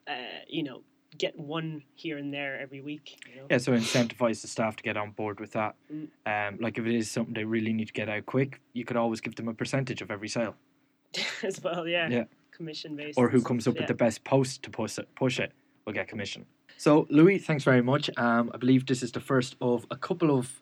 uh, 0.08 0.42
you 0.46 0.62
know 0.62 0.82
get 1.18 1.38
one 1.38 1.82
here 1.94 2.18
and 2.18 2.32
there 2.32 2.58
every 2.60 2.80
week 2.80 3.18
you 3.28 3.40
know? 3.40 3.46
Yeah, 3.50 3.58
so 3.58 3.72
incentivize 3.72 4.40
the 4.42 4.48
staff 4.48 4.76
to 4.76 4.82
get 4.82 4.96
on 4.96 5.10
board 5.10 5.40
with 5.40 5.52
that. 5.52 5.74
Mm. 5.92 6.08
Um, 6.26 6.58
like 6.60 6.78
if 6.78 6.86
it 6.86 6.94
is 6.94 7.10
something 7.10 7.34
they 7.34 7.44
really 7.44 7.72
need 7.72 7.88
to 7.88 7.92
get 7.92 8.08
out 8.08 8.26
quick, 8.26 8.60
you 8.72 8.84
could 8.84 8.96
always 8.96 9.20
give 9.20 9.34
them 9.36 9.48
a 9.48 9.54
percentage 9.54 10.02
of 10.02 10.10
every 10.10 10.28
sale, 10.28 10.54
as 11.42 11.62
well. 11.62 11.86
Yeah. 11.86 12.08
Yeah. 12.08 12.24
Commission 12.52 12.94
based. 12.96 13.16
or 13.18 13.28
who 13.30 13.38
stuff, 13.38 13.48
comes 13.48 13.66
up 13.68 13.74
yeah. 13.74 13.82
with 13.82 13.88
the 13.88 13.94
best 13.94 14.22
post 14.24 14.62
to 14.64 14.70
push 14.70 14.98
it, 14.98 15.08
push 15.14 15.38
it 15.40 15.52
will 15.86 15.92
get 15.94 16.08
commission. 16.08 16.44
So 16.76 17.06
Louis, 17.10 17.38
thanks 17.38 17.64
very 17.64 17.82
much. 17.82 18.10
Um, 18.16 18.50
I 18.54 18.56
believe 18.58 18.86
this 18.86 19.02
is 19.02 19.12
the 19.12 19.20
first 19.20 19.56
of 19.60 19.86
a 19.90 19.96
couple 19.96 20.36
of. 20.38 20.60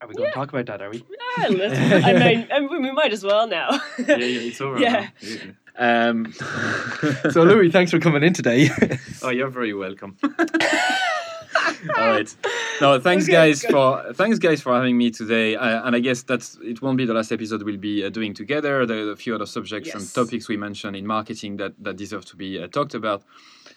Are 0.00 0.08
we 0.08 0.14
going 0.14 0.26
Yeah. 0.26 0.30
to 0.32 0.34
talk 0.36 0.48
about 0.50 0.66
that? 0.66 0.82
Are 0.82 0.90
we? 0.90 1.02
Ah, 1.38 1.46
let's- 1.50 2.04
I 2.04 2.12
mean, 2.34 2.48
I 2.52 2.60
mean, 2.60 2.82
we 2.82 2.90
might 2.92 3.12
as 3.12 3.24
well 3.24 3.46
now. 3.48 3.68
yeah, 3.98 4.16
yeah 4.16 4.16
it's 4.48 4.60
all 4.60 4.72
right. 4.72 4.82
Yeah. 5.20 5.38
Um, 5.76 6.32
So 7.30 7.42
Louis, 7.42 7.70
thanks 7.70 7.90
for 7.90 7.98
coming 7.98 8.22
in 8.22 8.32
today. 8.32 8.70
Oh, 9.22 9.30
you're 9.30 9.48
very 9.48 9.72
welcome. 9.74 10.16
All 11.96 12.08
right. 12.08 12.34
No, 12.80 12.98
thanks 13.00 13.24
Okay, 13.24 13.32
guys 13.32 13.62
good. 13.62 13.70
for 13.70 14.12
thanks 14.14 14.38
guys 14.38 14.60
for 14.60 14.74
having 14.74 14.96
me 14.98 15.10
today. 15.10 15.54
Uh, 15.56 15.86
and 15.86 15.94
I 15.96 16.00
guess 16.00 16.22
that's 16.22 16.58
it 16.62 16.82
won't 16.82 16.96
be 16.98 17.04
the 17.06 17.14
last 17.14 17.30
episode 17.32 17.62
we'll 17.62 17.76
be 17.76 18.04
uh, 18.04 18.10
doing 18.10 18.34
together. 18.34 18.86
There 18.86 19.08
are 19.08 19.12
a 19.12 19.16
few 19.16 19.34
other 19.34 19.46
subjects 19.46 19.94
and 19.94 20.12
topics 20.14 20.48
we 20.48 20.56
mentioned 20.56 20.96
in 20.96 21.06
marketing 21.06 21.56
that 21.58 21.72
that 21.82 21.96
deserve 21.96 22.24
to 22.26 22.36
be 22.36 22.62
uh, 22.62 22.66
talked 22.68 22.94
about. 22.94 23.22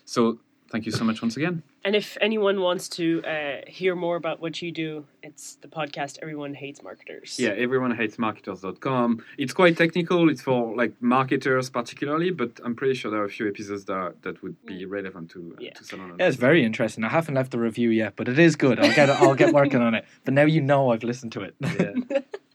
So 0.05 0.39
thank 0.71 0.85
you 0.85 0.91
so 0.91 1.03
much 1.03 1.21
once 1.21 1.35
again. 1.37 1.63
and 1.85 1.95
if 1.95 2.17
anyone 2.21 2.59
wants 2.61 2.89
to 2.89 3.21
uh, 3.23 3.61
hear 3.67 3.95
more 3.95 4.15
about 4.17 4.39
what 4.41 4.61
you 4.61 4.71
do, 4.71 5.05
it's 5.23 5.55
the 5.55 5.67
podcast 5.67 6.17
Everyone 6.21 6.53
Hates 6.53 6.81
Marketers. 6.83 7.39
Yeah, 7.39 7.49
everyone 7.65 7.91
hates 7.95 8.17
marketers.com. 8.17 9.23
It's 9.37 9.53
quite 9.53 9.77
technical. 9.77 10.29
It's 10.29 10.41
for 10.41 10.75
like 10.75 10.93
marketers 11.01 11.69
particularly, 11.69 12.31
but 12.31 12.51
I'm 12.63 12.75
pretty 12.75 12.93
sure 12.95 13.11
there 13.11 13.21
are 13.21 13.25
a 13.25 13.29
few 13.29 13.47
episodes 13.47 13.85
that 13.85 14.15
that 14.23 14.41
would 14.43 14.55
be 14.65 14.85
relevant 14.85 15.31
to 15.31 15.55
uh, 15.57 15.61
Yeah. 15.61 15.73
to 15.73 15.83
Salon. 15.83 16.15
yeah, 16.19 16.27
it's 16.27 16.37
very 16.37 16.63
interesting. 16.63 17.03
I 17.03 17.09
haven't 17.09 17.35
left 17.35 17.51
the 17.51 17.59
review 17.59 17.89
yet, 17.89 18.13
but 18.15 18.27
it 18.27 18.39
is 18.39 18.55
good. 18.55 18.79
I'll 18.79 18.93
get 18.95 19.09
I'll 19.09 19.35
get 19.35 19.53
working 19.53 19.81
on 19.81 19.93
it. 19.95 20.05
But 20.25 20.33
now 20.33 20.43
you 20.45 20.61
know 20.61 20.91
I've 20.91 21.03
listened 21.03 21.31
to 21.33 21.41
it. 21.41 21.55
Yeah. 21.61 22.19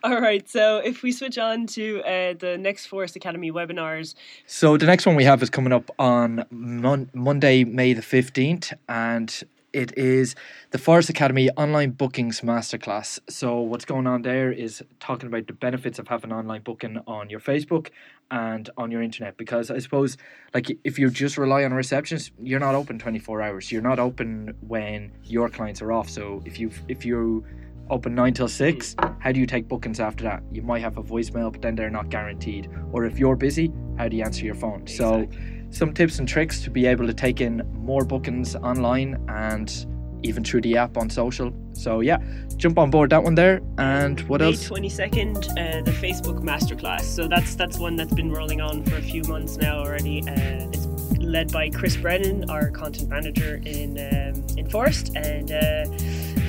All 0.04 0.20
right. 0.20 0.48
So 0.48 0.78
if 0.78 1.02
we 1.02 1.12
switch 1.12 1.36
on 1.36 1.66
to 1.68 2.00
uh, 2.02 2.34
the 2.38 2.56
next 2.58 2.88
Phorest 2.88 3.16
Academy 3.16 3.52
webinars, 3.52 4.14
So 4.46 4.78
the 4.78 4.86
next 4.86 5.04
one 5.04 5.14
we 5.14 5.24
have 5.24 5.42
is 5.42 5.50
coming 5.50 5.72
up 5.74 5.90
on 5.98 6.46
mon- 6.50 7.10
Monday, 7.12 7.64
May 7.64 7.92
the 7.92 8.00
fifteenth, 8.02 8.72
and 8.88 9.42
it 9.74 9.96
is 9.98 10.34
the 10.70 10.78
Phorest 10.78 11.10
Academy 11.10 11.50
online 11.50 11.90
bookings 11.90 12.40
masterclass. 12.40 13.18
So 13.28 13.60
what's 13.60 13.84
going 13.84 14.06
on 14.06 14.22
there 14.22 14.50
is 14.50 14.82
talking 15.00 15.26
about 15.26 15.46
the 15.46 15.52
benefits 15.52 15.98
of 15.98 16.08
having 16.08 16.32
online 16.32 16.62
booking 16.62 16.98
on 17.06 17.28
your 17.28 17.40
Facebook 17.40 17.90
and 18.30 18.70
on 18.78 18.90
your 18.90 19.02
internet. 19.02 19.36
Because 19.36 19.70
I 19.70 19.78
suppose, 19.78 20.16
like, 20.54 20.76
if 20.82 20.98
you 20.98 21.10
just 21.10 21.36
rely 21.36 21.62
on 21.64 21.74
receptions, 21.74 22.30
you're 22.42 22.58
not 22.58 22.74
open 22.74 22.98
twenty 22.98 23.18
four 23.18 23.42
hours. 23.42 23.70
You're 23.70 23.82
not 23.82 23.98
open 23.98 24.56
when 24.66 25.12
your 25.24 25.50
clients 25.50 25.82
are 25.82 25.92
off. 25.92 26.08
So 26.08 26.42
if 26.46 26.58
you 26.58 26.70
if 26.88 27.04
you 27.04 27.44
open 27.90 28.14
nine 28.14 28.32
till 28.32 28.48
six, 28.48 28.94
how 29.18 29.32
do 29.32 29.40
you 29.40 29.46
take 29.46 29.68
bookings 29.68 30.00
after 30.00 30.24
that? 30.24 30.42
You 30.50 30.62
might 30.62 30.80
have 30.80 30.96
a 30.96 31.02
voicemail, 31.02 31.52
but 31.52 31.60
then 31.60 31.74
they're 31.74 31.90
not 31.90 32.08
guaranteed. 32.08 32.70
Or 32.92 33.04
if 33.04 33.18
you're 33.18 33.36
busy, 33.36 33.72
how 33.98 34.08
do 34.08 34.16
you 34.16 34.24
answer 34.24 34.44
your 34.44 34.54
phone? 34.54 34.86
So, 34.86 35.28
some 35.70 35.92
tips 35.92 36.18
and 36.18 36.26
tricks 36.26 36.62
to 36.62 36.70
be 36.70 36.86
able 36.86 37.06
to 37.06 37.14
take 37.14 37.40
in 37.40 37.62
more 37.74 38.04
bookings 38.04 38.56
online 38.56 39.22
and 39.28 39.86
even 40.22 40.44
through 40.44 40.60
the 40.60 40.76
app 40.76 40.96
on 40.96 41.08
social. 41.08 41.52
So, 41.72 42.00
yeah, 42.00 42.18
jump 42.56 42.78
on 42.78 42.90
board 42.90 43.10
that 43.10 43.22
one 43.22 43.34
there. 43.34 43.60
And 43.78 44.20
what 44.22 44.42
else? 44.42 44.62
May 44.62 44.66
twenty 44.68 44.88
second, 44.88 45.36
uh, 45.36 45.82
the 45.82 45.96
Facebook 46.00 46.42
masterclass. 46.42 47.02
So 47.02 47.26
that's 47.28 47.54
that's 47.54 47.78
one 47.78 47.96
that's 47.96 48.14
been 48.14 48.30
rolling 48.30 48.60
on 48.60 48.84
for 48.84 48.96
a 48.96 49.02
few 49.02 49.22
months 49.24 49.56
now 49.56 49.78
already. 49.78 50.22
Uh, 50.28 50.68
it's 50.72 50.86
led 51.18 51.52
by 51.52 51.70
Chris 51.70 51.96
Brennan, 51.96 52.50
our 52.50 52.70
content 52.70 53.08
manager 53.08 53.60
in 53.64 53.90
um, 53.98 54.44
in 54.58 54.66
Phorest, 54.68 55.14
and 55.16 55.52
uh, 55.52 55.86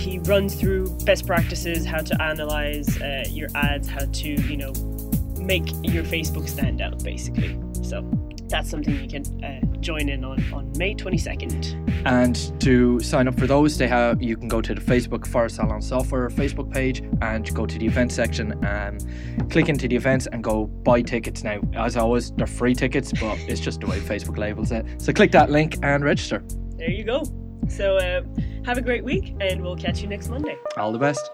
he 0.01 0.19
runs 0.19 0.55
through 0.55 0.89
best 1.05 1.27
practices, 1.27 1.85
how 1.85 1.99
to 1.99 2.21
analyze 2.21 2.99
uh, 3.01 3.23
your 3.29 3.49
ads, 3.55 3.87
how 3.87 4.05
to 4.05 4.29
you 4.29 4.57
know 4.57 4.73
make 5.39 5.67
your 5.83 6.03
Facebook 6.03 6.49
stand 6.49 6.81
out, 6.81 7.03
basically. 7.03 7.57
So 7.83 8.09
that's 8.47 8.69
something 8.69 8.99
you 8.99 9.07
can 9.07 9.43
uh, 9.43 9.61
join 9.79 10.09
in 10.09 10.25
on 10.25 10.43
on 10.53 10.71
May 10.77 10.95
twenty 10.95 11.17
second. 11.17 11.77
And 12.05 12.35
to 12.61 12.99
sign 12.99 13.27
up 13.27 13.39
for 13.39 13.45
those, 13.45 13.77
they 13.77 13.87
have 13.87 14.21
you 14.21 14.35
can 14.35 14.47
go 14.47 14.59
to 14.59 14.73
the 14.73 14.81
Facebook 14.81 15.27
Phorest 15.27 15.57
Salon 15.57 15.81
Software 15.81 16.29
Facebook 16.29 16.71
page 16.71 17.03
and 17.21 17.53
go 17.53 17.67
to 17.67 17.77
the 17.77 17.85
event 17.85 18.11
section 18.11 18.53
and 18.65 19.05
click 19.51 19.69
into 19.69 19.87
the 19.87 19.95
events 19.95 20.27
and 20.31 20.43
go 20.43 20.65
buy 20.65 21.03
tickets 21.03 21.43
now. 21.43 21.59
As 21.75 21.95
always, 21.95 22.31
they're 22.31 22.47
free 22.47 22.73
tickets, 22.73 23.11
but 23.13 23.37
it's 23.41 23.61
just 23.61 23.81
the 23.81 23.87
way 23.87 23.99
Facebook 23.99 24.37
labels 24.37 24.71
it. 24.71 24.83
So 24.99 25.13
click 25.13 25.31
that 25.33 25.51
link 25.51 25.77
and 25.83 26.03
register. 26.03 26.43
There 26.77 26.89
you 26.89 27.03
go. 27.03 27.23
So 27.69 27.97
uh, 27.97 28.23
have 28.65 28.77
a 28.77 28.81
great 28.81 29.03
week, 29.03 29.35
and 29.39 29.61
we'll 29.61 29.75
catch 29.75 30.01
you 30.01 30.07
next 30.07 30.29
Monday. 30.29 30.57
All 30.77 30.91
the 30.91 30.99
best. 30.99 31.29